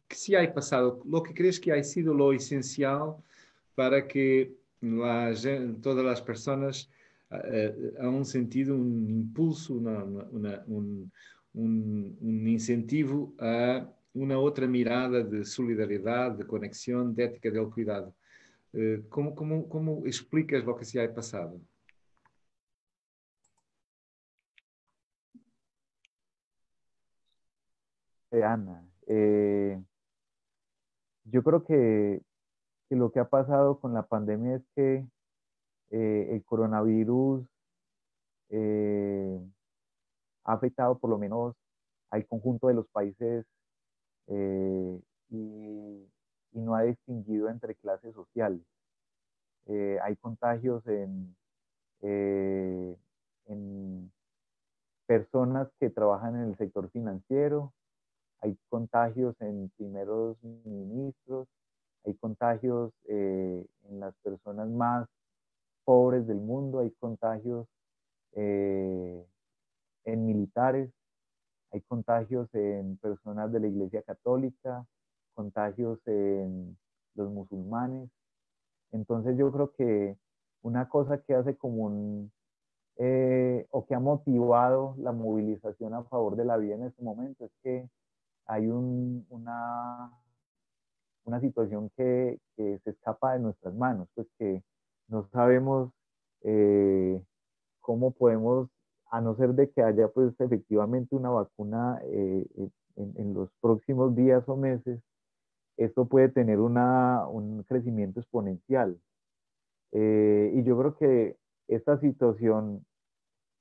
¿Qué 0.08 0.16
se 0.16 0.38
ha 0.38 0.54
pasado? 0.54 1.02
¿Lo 1.06 1.24
que 1.24 1.34
crees 1.34 1.60
que 1.60 1.72
ha 1.72 1.84
sido 1.84 2.14
lo 2.14 2.32
esencial 2.34 3.16
para 3.74 4.08
que 4.08 4.54
la, 4.82 5.34
todas 5.82 6.06
las 6.06 6.22
personas 6.22 6.90
há 8.00 8.10
um 8.10 8.24
sentido, 8.24 8.76
um 8.76 9.10
impulso, 9.10 9.82
um, 10.68 12.18
incentivo 12.48 13.34
a 13.40 13.88
uma 14.14 14.38
outra 14.38 14.68
mirada 14.68 15.24
de 15.24 15.44
solidariedade, 15.44 16.38
de 16.38 16.46
conexão, 16.46 17.12
de 17.12 17.24
ética 17.24 17.52
del 17.52 17.70
cuidado. 17.70 18.14
Eh, 18.74 19.02
como, 19.10 19.34
como, 19.34 19.64
como 19.68 20.06
explicas 20.06 20.64
lo 20.64 20.76
que 20.76 20.86
se 20.86 21.00
ha 21.00 21.04
pasado? 28.40 28.54
Ana, 28.54 28.84
eh, 29.08 29.82
yo 31.26 31.44
creo 31.44 31.64
que, 31.64 32.22
lo 32.90 33.12
que 33.12 33.20
ha 33.20 33.30
pasado 33.30 33.80
con 33.80 33.94
la 33.94 34.04
pandemia 34.04 34.56
es 34.56 34.64
que 34.76 35.06
eh, 35.92 36.30
el 36.32 36.44
coronavirus 36.46 37.46
ha 40.46 40.54
afectado 40.54 40.98
por 40.98 41.10
lo 41.10 41.18
menos 41.18 41.56
al 42.12 42.26
conjunto 42.28 42.68
de 42.68 42.76
los 42.76 42.88
países 42.88 43.46
eh, 44.28 45.02
y, 45.30 46.08
no 46.54 46.74
ha 46.74 46.84
distinguido 46.84 47.50
entre 47.50 47.76
clases 47.76 48.16
sociales. 48.16 48.62
Eh, 49.66 50.00
hay 50.02 50.16
contagios 50.16 50.82
eh, 50.88 52.98
en 53.48 54.12
personas 55.06 55.68
que 55.80 55.90
trabajan 55.90 56.36
en 56.38 56.50
el 56.50 56.58
sector 56.58 56.90
financiero, 56.92 57.74
hay 58.46 58.58
contagios 58.70 59.36
en 59.42 59.72
primeros 59.76 60.38
ministros, 60.44 61.48
hay 62.06 62.14
contagios 62.16 62.94
en 63.08 64.00
las 64.00 64.16
personas 64.18 64.70
más 64.70 65.08
pobres 65.84 66.28
del 66.28 66.38
mundo, 66.38 66.80
hay 66.80 66.92
contagios 66.92 67.68
en 68.34 69.26
militares, 70.06 70.92
hay 71.72 71.82
contagios 71.82 72.48
en 72.54 72.98
personas 72.98 73.52
de 73.52 73.60
la 73.62 73.68
Iglesia 73.68 74.04
Católica, 74.04 74.86
contagios 75.34 76.00
en 76.06 76.78
los 77.16 77.32
musulmanes. 77.32 78.10
Entonces 78.92 79.36
yo 79.38 79.52
creo 79.52 79.72
que 79.72 80.18
una 80.62 80.88
cosa 80.88 81.18
que 81.18 81.34
hace 81.34 81.58
como 81.58 82.30
eh, 82.98 83.66
o 83.72 83.86
que 83.86 83.96
ha 83.96 84.00
motivado 84.00 84.96
la 85.00 85.12
movilización 85.12 85.96
a 85.96 86.04
favor 86.04 86.36
de 86.36 86.46
la 86.46 86.58
vida 86.58 86.76
en 86.76 86.84
este 86.84 87.02
momento 87.02 87.46
es 87.46 87.52
que 87.64 87.90
hay 88.46 88.68
una, 88.68 90.12
una 91.26 91.40
situación 91.42 91.90
que, 91.98 92.40
se 92.56 92.90
escapa 92.90 93.34
de 93.34 93.40
nuestras 93.40 93.74
manos, 93.76 94.08
pues 94.16 94.28
que 94.40 94.64
no 95.08 95.28
sabemos 95.32 95.92
eh, 96.42 97.22
cómo 97.82 98.12
podemos 98.12 98.70
a 99.12 99.22
no 99.22 99.36
ser 99.36 99.54
de 99.54 99.70
que 99.70 99.82
haya 99.82 100.08
pues 100.10 100.34
efectivamente 100.40 101.16
una 101.16 101.30
vacuna 101.30 102.00
eh, 102.04 102.46
eh, 102.58 102.70
en, 102.98 103.34
los 103.34 103.50
próximos 103.62 104.16
días 104.16 104.44
o 104.48 104.58
meses, 104.58 105.00
esto 105.78 106.06
puede 106.06 106.30
tener 106.30 106.60
una, 106.60 107.28
un 107.28 107.64
crecimiento 107.64 108.20
exponencial. 108.20 109.00
Eh, 109.92 110.52
y 110.56 110.64
yo 110.64 110.78
creo 110.78 110.98
que 110.98 111.38
esta 111.68 112.00
situación 112.00 112.86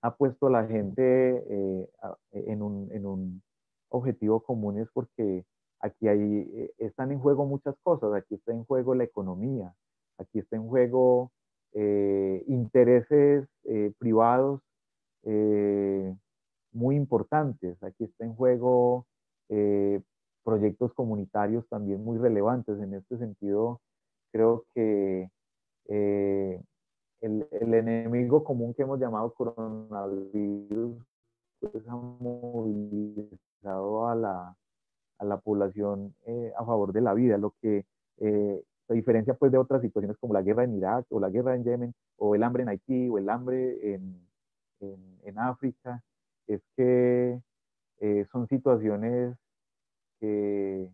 ha 0.02 0.16
puesto 0.16 0.48
a 0.48 0.50
la 0.50 0.66
gente 0.66 1.88
en, 2.32 2.62
un, 2.62 2.90
en, 2.92 3.06
un, 3.06 3.42
objetivo 3.94 4.40
común 4.40 4.78
es 4.78 4.88
porque 4.92 5.44
aquí 5.80 6.08
hay, 6.08 6.70
están 6.78 7.12
en 7.12 7.18
juego 7.18 7.46
muchas 7.46 7.76
cosas, 7.82 8.12
aquí 8.14 8.34
está 8.34 8.52
en 8.52 8.64
juego 8.64 8.94
la 8.94 9.04
economía, 9.04 9.74
aquí 10.18 10.38
está 10.40 10.56
en 10.56 10.66
juego 10.66 11.30
intereses 12.46 13.48
privados 13.98 14.60
eh, 15.24 16.14
muy 16.72 16.96
importantes. 16.96 17.82
Aquí 17.82 18.04
está 18.04 18.24
en 18.24 18.34
juego 18.34 19.06
eh, 19.48 20.00
proyectos 20.42 20.92
comunitarios 20.92 21.66
también 21.68 22.04
muy 22.04 22.18
relevantes. 22.18 22.78
En 22.80 22.94
este 22.94 23.16
sentido, 23.18 23.80
creo 24.32 24.66
que 24.74 25.30
eh, 25.88 26.62
el, 27.20 27.46
enemigo 27.52 28.44
común 28.44 28.74
que 28.74 28.82
hemos 28.82 29.00
llamado 29.00 29.32
coronavirus 29.32 31.02
pues, 31.70 31.86
ha 31.88 31.96
movilizado 31.96 33.28
a 34.08 34.14
la, 34.14 34.56
a 35.18 35.24
la 35.24 35.38
población 35.38 36.14
a 36.56 36.64
favor 36.64 36.92
de 36.92 37.00
la 37.00 37.14
vida, 37.14 37.38
lo 37.38 37.54
que 37.60 37.86
se 38.86 38.94
diferencia 38.94 39.34
pues 39.34 39.50
de 39.52 39.58
otras 39.58 39.82
situaciones 39.82 40.18
como 40.18 40.34
la 40.34 40.42
guerra 40.42 40.64
en 40.64 40.74
Irak 40.74 41.06
o 41.10 41.20
la 41.20 41.30
guerra 41.30 41.54
en 41.54 41.64
Yemen 41.64 41.94
o 42.16 42.34
el 42.34 42.42
hambre 42.42 42.62
en 42.62 42.68
Haití 42.68 43.08
o 43.08 43.18
el 43.18 43.28
hambre 43.28 43.94
en, 43.94 44.26
en, 44.80 45.38
África, 45.38 46.02
es 46.46 46.60
que 46.76 47.40
eh, 48.00 48.26
son 48.30 48.46
situaciones 48.48 49.36
que, 50.20 50.90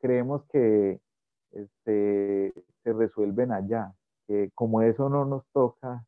creemos 0.00 0.44
que 0.46 1.00
este, 1.50 2.52
se 2.84 2.92
resuelven 2.92 3.52
allá, 3.52 3.92
que 4.26 4.50
como 4.54 4.82
eso 4.82 5.08
no 5.08 5.24
nos 5.24 5.44
toca, 5.52 6.04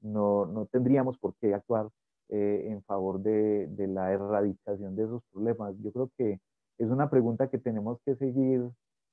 no, 0.00 0.68
tendríamos 0.70 1.18
por 1.18 1.34
qué 1.36 1.54
actuar 1.54 1.88
eh, 2.34 2.70
en 2.70 2.82
favor 2.84 3.20
de, 3.20 3.68
la 3.88 4.10
erradicación 4.10 4.96
de 4.96 5.04
esos 5.04 5.22
problemas. 5.34 5.74
Yo 5.82 5.92
creo 5.92 6.10
que 6.16 6.40
es 6.78 6.88
una 6.88 7.10
pregunta 7.10 7.50
que 7.50 7.58
tenemos 7.58 7.98
que 8.06 8.16
seguir 8.16 8.70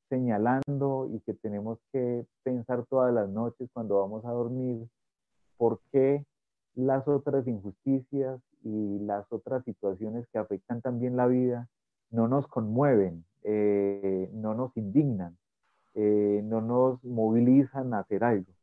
señalando 0.07 1.09
y 1.11 1.19
que 1.19 1.33
tenemos 1.33 1.79
que 1.91 2.25
pensar 2.43 2.85
todas 2.85 3.13
las 3.13 3.27
noches 3.27 3.69
cuando 3.73 3.99
vamos 3.99 4.23
a 4.23 4.31
dormir, 4.31 4.87
por 5.57 5.81
qué 5.91 6.23
las 6.75 7.09
otras 7.09 7.45
injusticias 7.45 8.39
y 8.63 8.99
las 8.99 9.29
otras 9.33 9.65
situaciones 9.65 10.25
que 10.31 10.39
afectan 10.39 10.81
también 10.81 11.17
la 11.17 11.27
vida 11.27 11.67
no 12.11 12.29
nos 12.29 12.47
conmueven, 12.47 13.25
eh, 13.43 14.29
no 14.31 14.53
nos 14.53 14.77
indignan, 14.77 15.37
eh, 15.93 16.39
no 16.45 16.61
nos 16.61 17.03
movilizan 17.03 17.93
a 17.93 17.99
hacer 17.99 18.23
algo. 18.23 18.53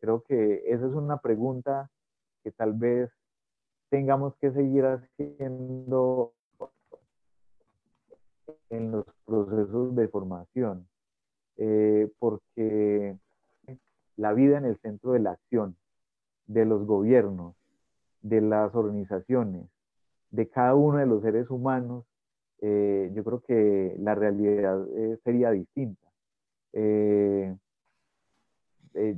Creo 0.00 0.22
que 0.22 0.62
esa 0.72 0.86
es 0.86 0.94
una 0.94 1.18
pregunta 1.18 1.90
que 2.42 2.52
tal 2.52 2.72
vez 2.72 3.10
tengamos 3.90 4.34
que 4.36 4.52
seguir 4.52 4.84
haciendo 4.84 6.32
en 8.70 8.90
los 8.90 9.04
procesos 9.24 9.94
de 9.96 10.08
formación, 10.08 10.86
eh, 11.56 12.10
porque 12.18 13.16
la 14.16 14.32
vida 14.32 14.58
en 14.58 14.66
el 14.66 14.78
centro 14.78 15.12
de 15.12 15.20
la 15.20 15.32
acción, 15.32 15.76
de 16.46 16.64
los 16.64 16.86
gobiernos, 16.86 17.54
de 18.22 18.40
las 18.40 18.74
organizaciones, 18.74 19.66
de 20.30 20.48
cada 20.48 20.74
uno 20.74 20.98
de 20.98 21.06
los 21.06 21.22
seres 21.22 21.48
humanos, 21.50 22.04
eh, 22.60 23.10
yo 23.14 23.24
creo 23.24 23.40
que 23.40 23.96
la 23.98 24.14
realidad 24.14 24.86
eh, 24.94 25.18
sería 25.24 25.50
distinta. 25.50 26.06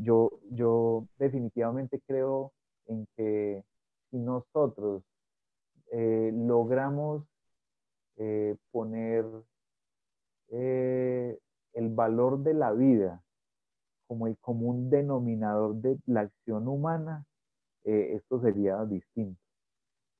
Yo, 0.03 0.31
yo 0.51 1.07
definitivamente 1.18 2.01
creo 2.07 2.53
en 2.87 3.07
que 3.16 3.64
si 4.11 4.18
nosotros 4.18 5.02
logramos 5.92 7.24
poner 8.70 9.24
el 10.50 11.88
valor 11.88 12.38
de 12.42 12.54
la 12.54 12.72
vida 12.72 13.22
como 14.06 14.26
el 14.26 14.36
común 14.38 14.90
denominador 14.90 15.76
de 15.76 15.96
la 16.06 16.22
acción 16.22 16.66
humana, 16.66 17.24
eh, 17.84 18.14
esto 18.16 18.40
sería 18.40 18.84
distinto. 18.84 19.40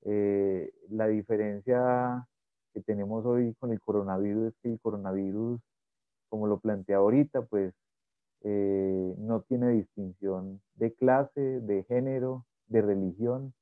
Eh, 0.03 0.73
la 0.91 1.09
diferencia 1.09 2.27
que 2.73 2.81
tenemos 2.83 3.27
hoy 3.27 3.53
con 3.59 3.73
el 3.73 3.81
coronavirus 3.81 4.49
es 4.49 4.55
que 4.63 4.73
el 4.73 4.81
coronavirus, 4.81 5.61
como 6.29 6.47
lo 6.47 6.61
plantea 6.61 6.99
ahorita, 6.99 7.43
pues 7.43 7.75
eh, 8.43 9.15
no 9.19 9.43
tiene 9.43 9.71
distinción 9.71 10.63
de 10.75 10.95
clase, 10.95 11.41
de 11.41 11.83
género, 11.85 12.47
de 12.69 12.83
religión, 12.83 13.53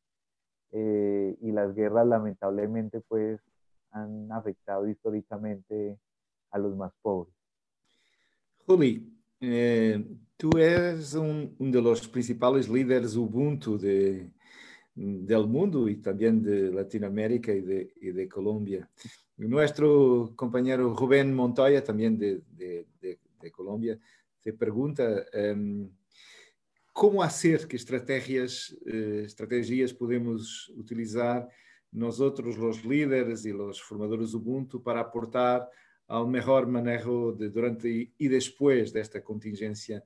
y 0.73 1.53
las 1.53 1.75
guerras 1.75 2.07
lamentablemente 2.07 3.01
pues 3.01 3.41
han 3.91 4.31
afectado 4.33 4.89
históricamente 4.89 5.99
a 6.51 6.59
los 6.59 6.77
más 6.77 6.93
pobres. 7.03 7.35
Juli, 8.67 9.11
eh, 9.41 10.05
tu 10.37 10.51
és 10.59 11.15
um, 11.15 11.49
um 11.59 11.71
dos 11.71 12.07
principais 12.07 12.67
líderes 12.67 13.17
Ubuntu 13.17 13.79
de, 13.79 14.29
del 14.95 15.47
mundo 15.47 15.89
e 15.89 15.97
também 15.97 16.39
de 16.39 16.71
Latinoamérica 16.71 17.51
e 17.53 17.63
de, 17.63 17.93
y 18.01 18.13
de 18.13 18.29
Colombia. 18.29 18.87
Nuestro 19.39 20.35
compañero 20.37 20.93
Rubén 20.93 21.33
Montoya, 21.33 21.81
também 21.81 22.15
de, 22.15 22.43
de, 22.53 22.85
de 23.41 23.51
Colombia, 23.51 23.99
te 24.43 24.53
pergunta 24.53 25.27
um, 25.57 25.89
como 26.99 27.23
hacer 27.23 27.69
que 27.69 27.77
estratégias, 27.77 28.77
uh, 28.83 29.23
estratégias 29.23 29.93
podemos 29.93 30.69
utilizar 30.71 31.47
nós 31.93 32.19
outros, 32.19 32.59
os 32.59 32.83
líderes 32.83 33.45
e 33.45 33.53
os 33.53 33.79
formadores 33.79 34.35
Ubuntu, 34.35 34.81
para 34.81 34.99
aportar 35.01 35.65
ao 36.09 36.27
melhor 36.27 36.67
manejo 36.67 37.37
de, 37.39 37.51
durante 37.51 38.13
e 38.19 38.29
depois 38.29 38.91
desta 38.91 39.21
contingência 39.21 40.03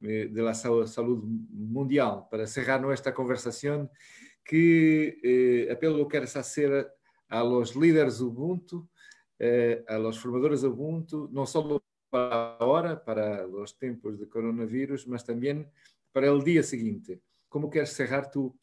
de 0.00 0.42
la 0.42 0.52
salud 0.52 1.22
mundial, 1.48 2.26
para 2.28 2.44
cerrar 2.48 2.82
nuestra 2.82 3.14
conversación, 3.14 3.88
¿qué 4.44 5.68
apelo 5.70 6.08
quieres 6.08 6.34
hacer 6.36 6.90
a 7.28 7.44
los 7.44 7.76
líderes 7.76 8.20
Ubuntu, 8.20 8.90
a 9.86 9.96
los 9.98 10.18
formadores 10.18 10.64
Ubuntu, 10.64 11.30
no 11.30 11.46
solo 11.46 11.84
para 12.10 12.56
ahora, 12.58 13.02
para 13.02 13.46
los 13.46 13.78
tiempos 13.78 14.18
de 14.18 14.28
coronavirus, 14.28 15.06
mas 15.06 15.24
también 15.24 15.70
para 16.12 16.28
el 16.28 16.42
día 16.42 16.62
siguiente? 16.62 17.20
¿Cómo 17.48 17.68
quieres 17.70 17.92
cerrar 17.92 18.30
tu 18.30 18.56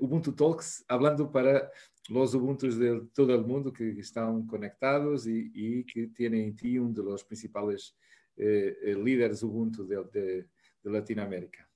Ubuntu 0.00 0.34
Talks 0.34 0.84
hablando 0.88 1.30
para 1.30 1.70
los 2.08 2.34
Ubuntus 2.34 2.78
de 2.78 3.06
todo 3.14 3.34
el 3.34 3.44
mundo 3.44 3.72
que 3.72 3.90
están 4.00 4.46
conectados 4.46 5.26
y, 5.26 5.50
y 5.54 5.84
que 5.84 6.08
tienen 6.08 6.40
en 6.42 6.56
ti 6.56 6.78
uno 6.78 6.92
de 6.92 7.02
los 7.02 7.22
principales 7.22 7.94
eh, 8.36 8.76
eh, 8.82 8.94
líderes 8.94 9.42
Ubuntu 9.42 9.86
de, 9.86 9.96
de, 10.12 10.48
de, 10.82 10.90
Latinoamérica. 10.90 11.68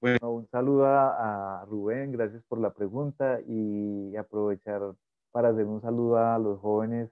Bueno, 0.00 0.32
un 0.32 0.48
saludo 0.48 0.86
a, 0.86 1.64
Rubén, 1.68 2.12
gracias 2.12 2.42
por 2.44 2.58
la 2.58 2.72
pregunta 2.72 3.40
y 3.46 4.16
aprovechar 4.16 4.94
para 5.30 5.50
hacer 5.50 5.64
un 5.64 5.80
saludo 5.80 6.16
a 6.16 6.38
los 6.38 6.58
jóvenes 6.60 7.10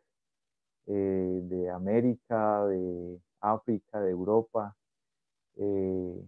eh, 0.87 1.41
de 1.43 1.71
América, 1.71 2.67
de 2.67 3.21
África, 3.41 4.01
de 4.01 4.11
Europa, 4.11 4.75
eh, 5.57 6.25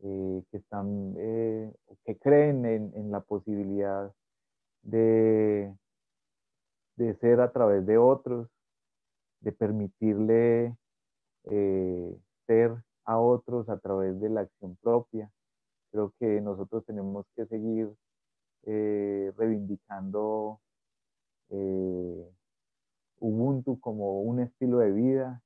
eh, 0.00 0.42
que 0.50 0.56
están, 0.58 1.14
eh, 1.16 1.72
que 2.04 2.16
creen 2.18 2.64
en, 2.64 3.10
la 3.10 3.20
posibilidad 3.20 4.12
de, 4.82 5.74
de 6.96 7.14
ser 7.16 7.40
a 7.40 7.52
través 7.52 7.84
de 7.86 7.98
otros, 7.98 8.48
de 9.40 9.52
permitirle 9.52 10.76
ser 12.46 12.76
a 13.04 13.18
otros 13.18 13.68
a 13.68 13.78
través 13.78 14.20
de 14.20 14.28
la 14.28 14.42
acción 14.42 14.76
propia. 14.82 15.30
Creo 15.90 16.12
que 16.18 16.40
nosotros 16.40 16.84
tenemos 16.84 17.26
que 17.34 17.46
seguir 17.46 17.92
reivindicando 18.64 20.60
Ubuntu 23.20 23.80
como 23.80 24.22
un 24.22 24.40
estilo 24.40 24.78
de 24.78 24.92
vida, 24.92 25.42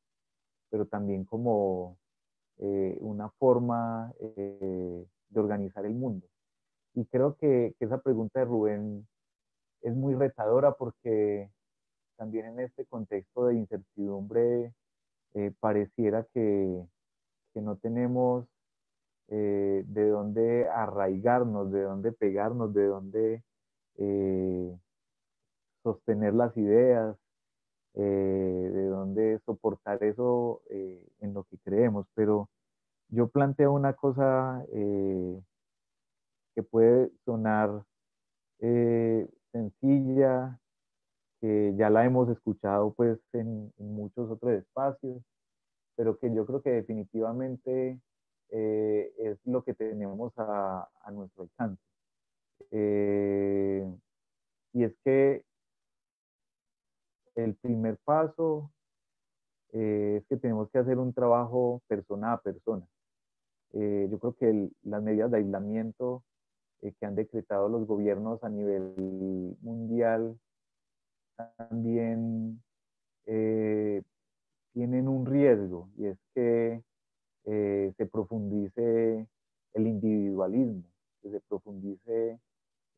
pero 0.70 0.86
también 0.86 1.24
como 1.24 1.96
eh, 2.64 2.96
una 3.00 3.28
forma 3.40 4.14
eh, 4.20 5.04
de 5.30 5.40
organizar 5.40 5.84
el 5.84 5.94
mundo. 5.94 6.28
Y 6.94 7.04
creo 7.06 7.36
que, 7.36 7.74
esa 7.80 8.00
pregunta 8.00 8.38
de 8.38 8.46
Rubén 8.46 9.08
es 9.80 9.96
muy 9.96 10.14
retadora 10.14 10.70
porque 10.74 11.50
también 12.16 12.46
en 12.46 12.60
este 12.60 12.86
contexto 12.86 13.46
de 13.46 13.56
incertidumbre 13.56 14.72
eh, 15.34 15.52
pareciera 15.58 16.24
que, 16.32 16.86
no 17.54 17.76
tenemos 17.76 18.46
de 19.28 20.08
dónde 20.08 20.68
arraigarnos, 20.68 21.72
de 21.72 21.82
dónde 21.82 22.12
pegarnos, 22.12 22.72
de 22.74 22.86
dónde 22.86 23.42
sostener 25.82 26.34
las 26.34 26.56
ideas, 26.56 27.16
de 27.94 28.86
dónde 28.86 29.38
soportar 29.44 30.02
eso 30.02 30.62
en 30.70 31.34
lo 31.34 31.44
que 31.44 31.58
creemos, 31.58 32.06
pero 32.14 32.48
yo 33.12 33.28
planteo 33.28 33.72
una 33.72 33.92
cosa 33.92 34.64
eh, 34.72 35.40
que 36.54 36.62
puede 36.62 37.10
sonar 37.24 37.84
sencilla, 39.52 40.60
que 41.40 41.74
ya 41.76 41.90
la 41.90 42.04
hemos 42.04 42.28
escuchado 42.30 42.94
pues 42.94 43.18
en, 43.32 43.72
muchos 43.78 44.30
otros 44.30 44.52
espacios, 44.52 45.22
pero 45.96 46.18
que 46.18 46.32
yo 46.32 46.46
creo 46.46 46.62
que 46.62 46.70
definitivamente 46.70 48.00
es 48.50 49.38
lo 49.44 49.64
que 49.64 49.74
tenemos 49.74 50.32
a, 50.36 50.88
nuestro 51.10 51.44
alcance. 51.44 51.82
y 54.72 54.84
es 54.84 54.94
que 55.04 55.44
el 57.34 57.54
primer 57.56 57.98
paso 58.04 58.70
eh, 59.72 60.18
es 60.20 60.26
que 60.28 60.36
tenemos 60.36 60.70
que 60.70 60.78
hacer 60.78 60.98
un 60.98 61.12
trabajo 61.12 61.82
persona 61.88 62.34
a 62.34 62.40
persona. 62.40 62.86
Eh, 63.72 64.08
yo 64.10 64.18
creo 64.18 64.34
que 64.34 64.70
las 64.82 65.02
medidas 65.02 65.30
de 65.30 65.38
aislamiento 65.38 66.22
eh, 66.82 66.92
que 66.98 67.06
han 67.06 67.14
decretado 67.14 67.68
los 67.68 67.86
gobiernos 67.86 68.42
a 68.44 68.48
nivel 68.48 69.56
mundial 69.60 70.38
también 71.36 72.62
tienen 73.24 75.08
un 75.08 75.26
riesgo 75.26 75.88
y 75.96 76.06
es 76.06 76.18
que 76.34 76.82
se 77.44 78.06
profundice 78.10 79.26
el 79.74 79.86
individualismo, 79.86 80.82
que 81.22 81.30
se 81.30 81.40
profundice, 81.40 82.38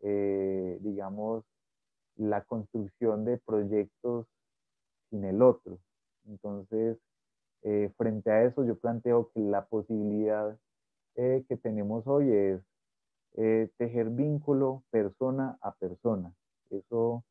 digamos, 0.00 1.44
la 2.16 2.42
construcción 2.42 3.24
de 3.24 3.38
proyectos 3.38 4.26
sin 5.10 5.24
el 5.24 5.42
otro. 5.42 5.78
Entonces, 6.26 6.98
eh, 7.62 7.90
frente 7.96 8.30
a 8.30 8.44
eso, 8.44 8.64
yo 8.64 8.76
planteo 8.78 9.30
que 9.32 9.40
la 9.40 9.66
posibilidad 9.66 10.58
eh, 11.16 11.44
que 11.48 11.56
tenemos 11.56 12.06
hoy 12.06 12.30
es 12.30 12.60
eh, 13.36 13.70
tejer 13.76 14.10
vínculo 14.10 14.84
persona 14.90 15.58
a 15.60 15.74
persona. 15.74 16.32
Eso 16.70 17.24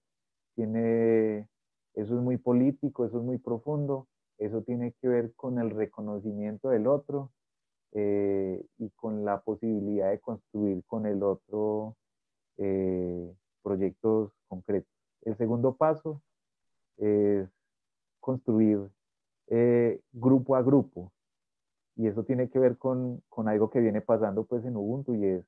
tiene, 0.56 1.48
eso 1.96 2.16
es 2.16 2.22
muy 2.22 2.38
político, 2.38 3.06
eso 3.06 3.20
es 3.20 3.24
muy 3.24 3.38
profundo, 3.38 4.08
eso 4.38 4.62
tiene 4.62 4.94
que 5.02 5.08
ver 5.08 5.34
con 5.36 5.60
el 5.60 5.72
reconocimiento 5.72 6.70
del 6.70 6.88
otro 6.88 7.32
y 7.96 8.90
con 8.96 9.24
la 9.24 9.42
posibilidad 9.42 10.10
de 10.10 10.20
construir 10.20 10.84
con 10.88 11.06
el 11.06 11.22
otro 11.22 11.96
proyectos 13.62 14.32
concretos. 14.48 14.92
El 15.22 15.38
segundo 15.38 15.76
paso 15.76 16.22
es 16.98 17.48
construir 18.20 18.90
eh, 19.48 20.02
grupo 20.12 20.56
a 20.56 20.62
grupo. 20.62 21.13
Y 21.96 22.08
eso 22.08 22.24
tiene 22.24 22.50
que 22.50 22.60
ver 22.60 22.78
con, 22.78 23.22
con, 23.30 23.48
algo 23.48 23.70
que 23.70 23.80
viene 23.80 24.02
pasando 24.02 24.46
pues 24.46 24.66
en 24.66 24.76
Ubuntu 24.76 25.16
y 25.16 25.26
es 25.26 25.46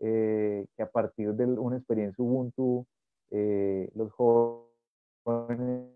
eh, 0.00 0.66
que 0.76 0.82
a 0.82 0.90
partir 0.90 1.32
de 1.34 1.44
una 1.44 1.76
experiencia 1.76 2.24
Ubuntu, 2.24 2.86
eh, 3.30 3.90
los 3.94 4.12
jóvenes 4.12 5.90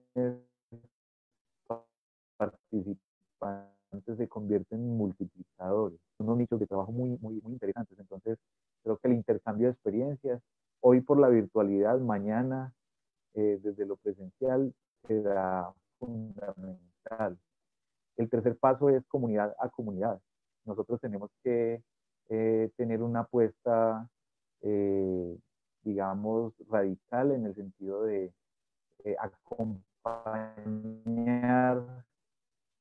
participantes 2.37 4.17
se 4.17 4.29
convierten 4.29 4.81
en 4.81 4.97
multiplicadores. 4.97 5.99
Son 6.19 6.27
unos 6.27 6.39
nichos 6.39 6.61
de 6.61 6.67
trabajo 6.67 6.93
muy, 6.93 7.17
muy, 7.21 7.41
muy 7.41 7.53
interesantes. 7.53 7.99
Entonces, 7.99 8.39
creo 8.83 8.99
que 8.99 9.09
el 9.09 9.15
intercambio 9.15 9.69
de 9.69 9.73
experiencias 9.73 10.43
hoy 10.81 11.01
por 11.01 11.19
la 11.19 11.29
virtualidad, 11.29 11.99
mañana 12.01 12.75
eh, 13.35 13.59
desde 13.63 13.87
lo 13.87 13.97
presencial 13.97 14.75
será 15.07 15.73
fundamental. 15.99 17.39
El 18.17 18.29
tercer 18.31 18.57
paso 18.59 18.89
es 18.89 19.05
comunidad 19.07 19.55
a 19.59 19.69
comunidad. 19.69 20.21
Nosotros 20.65 21.01
tenemos 21.01 21.31
que 21.43 21.83
eh, 22.29 22.71
tener 22.77 23.03
una 23.03 23.21
apuesta, 23.21 24.09
eh, 24.63 25.39
digamos, 25.83 26.55
radical 26.69 27.33
en 27.33 27.47
el 27.47 27.55
sentido 27.55 28.05
de 28.05 28.33
acompañar 29.19 30.45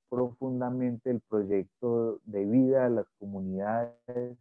profundamente 0.10 1.10
el 1.10 1.20
proyecto 1.22 2.20
de 2.24 2.46
vida 2.46 2.84
de 2.86 2.90
las 2.92 3.08
comunidades 3.20 4.38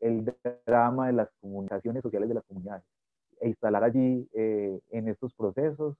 el 0.00 0.34
drama 0.66 1.08
de 1.08 1.12
las 1.12 1.30
comunicaciones 1.40 2.02
sociales 2.02 2.28
de 2.28 2.34
las 2.34 2.44
comunidades 2.44 2.84
e 3.40 3.48
instalar 3.48 3.84
allí 3.84 4.28
eh, 4.32 4.80
en 4.90 5.08
estos 5.08 5.34
procesos 5.34 5.96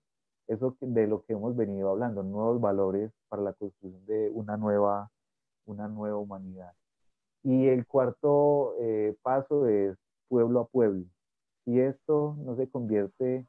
eso 0.49 0.77
de 0.81 1.07
lo 1.07 1.23
que 1.25 1.35
hemos 1.35 1.57
venido 1.57 1.91
hablando, 1.91 2.23
nuevos 2.23 2.61
valores 2.61 3.11
para 3.29 3.43
la 3.43 3.53
construcción 3.53 4.05
de 4.07 4.31
una 4.31 4.57
nueva, 4.57 5.11
una 5.67 5.89
nueva 5.89 6.19
humanidad. 6.19 6.73
Y 7.43 7.69
el 7.69 7.87
cuarto 7.87 8.75
eh, 8.81 9.17
paso 9.23 9.67
es 9.67 9.97
pueblo 10.29 10.61
a 10.61 10.67
pueblo. 10.67 11.05
Si 11.65 11.81
esto 11.81 12.37
no 12.45 12.57
se 12.57 12.69
convierte 12.69 13.47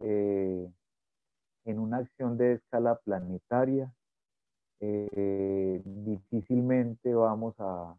eh, 0.00 0.70
en 1.64 1.78
una 1.78 1.98
acción 1.98 2.36
de 2.38 2.54
escala 2.54 2.96
planetaria, 3.04 3.92
difícilmente 5.84 7.14
vamos 7.14 7.54
a 7.58 7.94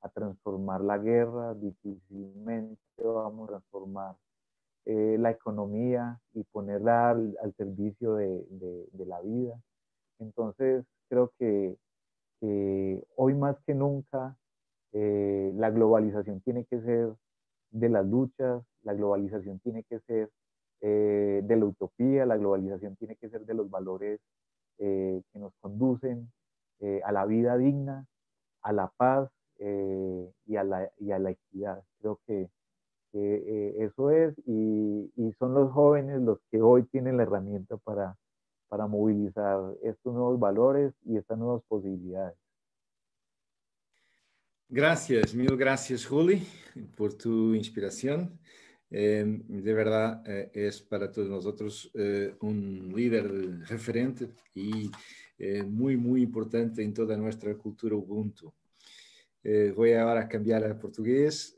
a 0.00 0.08
transformar 0.08 0.80
la 0.80 0.98
guerra, 0.98 1.54
difícilmente 1.54 2.80
vamos 3.02 3.48
a 3.48 3.52
transformar 3.52 4.16
eh, 4.84 5.16
la 5.18 5.30
economía 5.30 6.18
y 6.32 6.44
ponerla 6.44 7.10
al, 7.10 7.54
servicio 7.56 8.14
de, 8.14 8.44
la 9.06 9.20
vida. 9.20 9.60
Entonces, 10.18 10.84
creo 11.08 11.32
que 11.38 11.76
hoy 13.16 13.34
más 13.34 13.56
que 13.66 13.74
nunca 13.74 14.36
eh, 14.92 15.52
la 15.56 15.70
globalización 15.70 16.40
tiene 16.40 16.64
que 16.64 16.80
ser 16.80 17.12
de 17.70 17.88
las 17.88 18.06
luchas, 18.06 18.62
la 18.82 18.94
globalización 18.94 19.58
tiene 19.60 19.84
que 19.84 20.00
ser 20.00 20.30
eh, 20.80 21.42
de 21.44 21.56
la 21.56 21.66
utopía, 21.66 22.24
la 22.24 22.36
globalización 22.36 22.96
tiene 22.96 23.16
que 23.16 23.28
ser 23.28 23.44
de 23.44 23.54
los 23.54 23.68
valores 23.70 24.20
que 24.78 25.24
nos 25.34 25.52
conducen 25.60 26.30
a 27.02 27.10
la 27.10 27.26
vida 27.26 27.56
digna, 27.56 28.06
a 28.62 28.72
la 28.72 28.92
paz 28.96 29.28
y 29.58 30.56
a, 30.56 30.62
la, 30.62 30.88
y, 30.98 31.10
a 31.10 31.18
la, 31.18 31.30
equidad. 31.30 31.82
Creo 31.98 32.20
que, 32.24 32.48
eso 33.12 34.10
es 34.10 34.34
y, 34.46 35.10
y, 35.16 35.32
son 35.38 35.54
los 35.54 35.72
jóvenes 35.72 36.20
los 36.20 36.38
que 36.50 36.60
hoy 36.60 36.84
tienen 36.84 37.16
la 37.16 37.24
herramienta 37.24 37.76
para, 37.78 38.16
para 38.68 38.86
movilizar 38.86 39.74
estos 39.82 40.14
nuevos 40.14 40.38
valores 40.38 40.92
y 41.04 41.16
estas 41.16 41.38
nuevas 41.38 41.62
posibilidades. 41.68 42.36
Gracias, 44.70 45.34
mil 45.34 45.56
gracias, 45.56 46.04
Juli, 46.04 46.46
por 46.94 47.14
tu 47.14 47.54
inspiración. 47.54 48.38
Eh, 48.90 49.42
de 49.46 49.72
verdad, 49.74 50.22
eh, 50.26 50.50
es 50.52 50.82
para 50.82 51.10
todos 51.10 51.28
nosotros 51.28 51.90
eh, 51.94 52.34
un 52.40 52.92
líder 52.94 53.60
referente 53.66 54.30
y 54.54 54.90
muy, 55.66 55.96
muy 55.96 56.22
importante 56.22 56.82
en 56.82 56.92
toda 56.92 57.16
nuestra 57.16 57.54
cultura 57.54 57.94
Ubuntu. 57.94 58.52
Vou 59.74 59.84
agora 59.84 60.26
cambiar 60.26 60.64
a 60.64 60.74
português. 60.74 61.56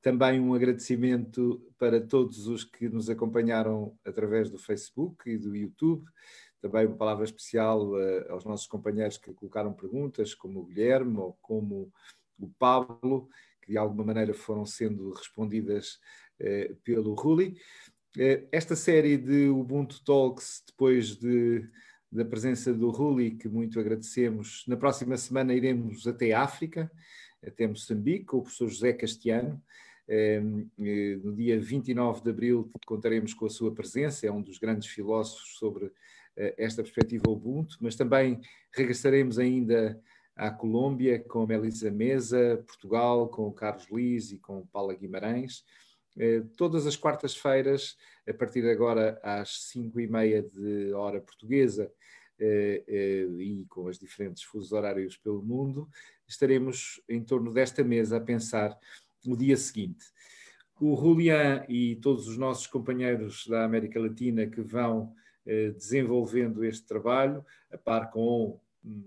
também 0.00 0.40
um 0.40 0.54
agradecimento 0.54 1.60
para 1.78 2.00
todos 2.00 2.46
os 2.46 2.64
que 2.64 2.88
nos 2.88 3.10
acompanharam 3.10 3.94
através 4.04 4.50
do 4.50 4.58
Facebook 4.58 5.28
e 5.28 5.36
do 5.36 5.54
YouTube. 5.54 6.04
Também 6.60 6.86
uma 6.86 6.96
palavra 6.96 7.24
especial 7.24 7.94
aos 8.28 8.44
nossos 8.44 8.66
companheiros 8.66 9.18
que 9.18 9.32
colocaram 9.32 9.72
perguntas, 9.72 10.34
como 10.34 10.60
o 10.60 10.64
Guilherme 10.66 11.18
ou 11.18 11.36
como 11.42 11.92
o 12.38 12.48
Pablo, 12.58 13.28
que 13.62 13.72
de 13.72 13.78
alguma 13.78 14.04
maneira 14.04 14.34
foram 14.34 14.64
sendo 14.64 15.12
respondidas 15.12 15.98
eh, 16.38 16.74
pelo 16.82 17.14
Ruli. 17.14 17.56
Eh, 18.18 18.48
esta 18.50 18.74
série 18.74 19.16
de 19.16 19.48
Ubuntu 19.48 20.02
Talks, 20.02 20.64
depois 20.66 21.16
de, 21.16 21.68
da 22.10 22.24
presença 22.24 22.72
do 22.72 22.90
Ruli, 22.90 23.32
que 23.32 23.48
muito 23.48 23.78
agradecemos, 23.78 24.64
na 24.66 24.76
próxima 24.76 25.16
semana 25.16 25.54
iremos 25.54 26.06
até 26.06 26.32
África, 26.32 26.90
até 27.44 27.66
Moçambique, 27.66 28.24
com 28.24 28.38
o 28.38 28.42
professor 28.42 28.68
José 28.68 28.92
Castiano. 28.92 29.62
Eh, 30.08 30.40
no 31.22 31.32
dia 31.34 31.60
29 31.60 32.22
de 32.22 32.30
abril 32.30 32.70
contaremos 32.84 33.32
com 33.32 33.46
a 33.46 33.50
sua 33.50 33.72
presença, 33.72 34.26
é 34.26 34.32
um 34.32 34.42
dos 34.42 34.58
grandes 34.58 34.88
filósofos 34.88 35.56
sobre 35.56 35.92
esta 36.56 36.82
perspectiva 36.82 37.28
Ubuntu, 37.28 37.76
mas 37.80 37.96
também 37.96 38.40
regressaremos 38.72 39.38
ainda 39.38 40.00
à 40.34 40.50
Colômbia 40.50 41.18
com 41.18 41.42
a 41.42 41.46
Melissa 41.46 41.90
Mesa, 41.90 42.64
Portugal 42.66 43.28
com 43.28 43.46
o 43.46 43.52
Carlos 43.52 43.86
Liz 43.90 44.32
e 44.32 44.38
com 44.38 44.66
Paula 44.66 44.94
Guimarães. 44.94 45.64
Eh, 46.18 46.42
todas 46.56 46.86
as 46.86 46.96
quartas-feiras, 46.96 47.96
a 48.28 48.32
partir 48.32 48.62
de 48.62 48.70
agora 48.70 49.20
às 49.22 49.68
cinco 49.68 50.00
e 50.00 50.06
meia 50.06 50.42
de 50.42 50.92
hora 50.92 51.20
portuguesa 51.20 51.84
eh, 51.84 51.88
eh, 51.88 51.99
e 52.40 53.66
com 53.68 53.84
os 53.84 53.98
diferentes 53.98 54.42
fusos 54.42 54.72
horários 54.72 55.16
pelo 55.16 55.42
mundo, 55.42 55.88
estaremos 56.26 57.00
em 57.08 57.22
torno 57.22 57.52
desta 57.52 57.84
mesa 57.84 58.16
a 58.16 58.20
pensar 58.20 58.78
no 59.24 59.36
dia 59.36 59.56
seguinte. 59.56 60.06
O 60.80 60.96
Julian 60.96 61.64
e 61.68 61.96
todos 61.96 62.26
os 62.26 62.38
nossos 62.38 62.66
companheiros 62.66 63.46
da 63.46 63.64
América 63.64 64.00
Latina 64.00 64.46
que 64.46 64.62
vão 64.62 65.14
desenvolvendo 65.76 66.64
este 66.64 66.86
trabalho, 66.86 67.44
a 67.70 67.76
par 67.76 68.10
com 68.10 68.60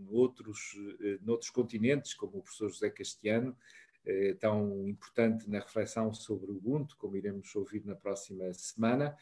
outros, 0.09 0.75
eh, 1.01 1.17
noutros 1.21 1.49
continentes, 1.49 2.13
como 2.13 2.37
o 2.37 2.41
professor 2.41 2.69
José 2.69 2.89
Castiano, 2.89 3.55
eh, 4.05 4.35
tão 4.39 4.87
importante 4.87 5.49
na 5.49 5.59
reflexão 5.59 6.13
sobre 6.13 6.51
o 6.51 6.57
Ubuntu, 6.57 6.95
como 6.97 7.17
iremos 7.17 7.53
ouvir 7.55 7.85
na 7.85 7.95
próxima 7.95 8.53
semana, 8.53 9.15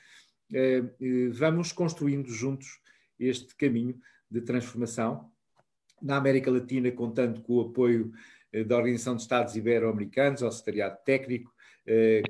eh, 0.53 0.83
vamos 1.31 1.71
construindo 1.71 2.29
juntos 2.29 2.81
este 3.25 3.55
caminho 3.55 3.99
de 4.29 4.41
transformação. 4.41 5.31
Na 6.01 6.17
América 6.17 6.49
Latina, 6.49 6.91
contando 6.91 7.41
com 7.41 7.55
o 7.55 7.61
apoio 7.61 8.11
da 8.65 8.75
Organização 8.75 9.15
de 9.15 9.21
Estados 9.21 9.55
Ibero-Americanos, 9.55 10.41
ao 10.41 10.51
Secretariado 10.51 10.97
Técnico, 11.05 11.53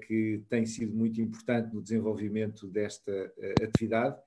que 0.05 0.43
tem 0.49 0.65
sido 0.65 0.93
muito 0.93 1.21
importante 1.21 1.73
no 1.73 1.81
desenvolvimento 1.81 2.67
desta 2.67 3.33
atividade. 3.63 4.17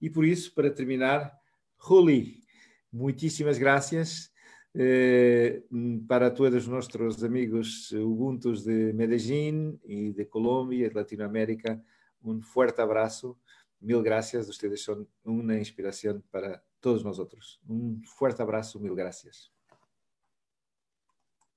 E 0.00 0.10
por 0.10 0.24
isso, 0.24 0.54
para 0.54 0.70
terminar, 0.70 1.32
Ruli, 1.76 2.42
muchísimas 2.90 3.58
gracias 3.58 4.32
eh, 4.74 5.62
para 6.06 6.30
todos 6.30 6.68
nuestros 6.68 7.22
amigos 7.22 7.92
Ubuntu 7.92 8.52
de 8.52 8.92
Medellín 8.92 9.80
y 9.84 10.12
de 10.12 10.28
Colombia 10.28 10.86
y 10.86 10.88
de 10.88 10.94
Latinoamérica. 10.94 11.82
Un 12.22 12.42
fuerte 12.42 12.82
abrazo. 12.82 13.38
Mil 13.80 14.02
gracias. 14.02 14.48
Ustedes 14.48 14.82
son 14.82 15.08
una 15.24 15.56
inspiración 15.56 16.22
para 16.30 16.64
todos 16.80 17.04
nosotros. 17.04 17.60
Un 17.66 18.02
fuerte 18.04 18.42
abrazo. 18.42 18.78
Mil 18.80 18.94
gracias. 18.94 19.52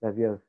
Gracias. 0.01 0.48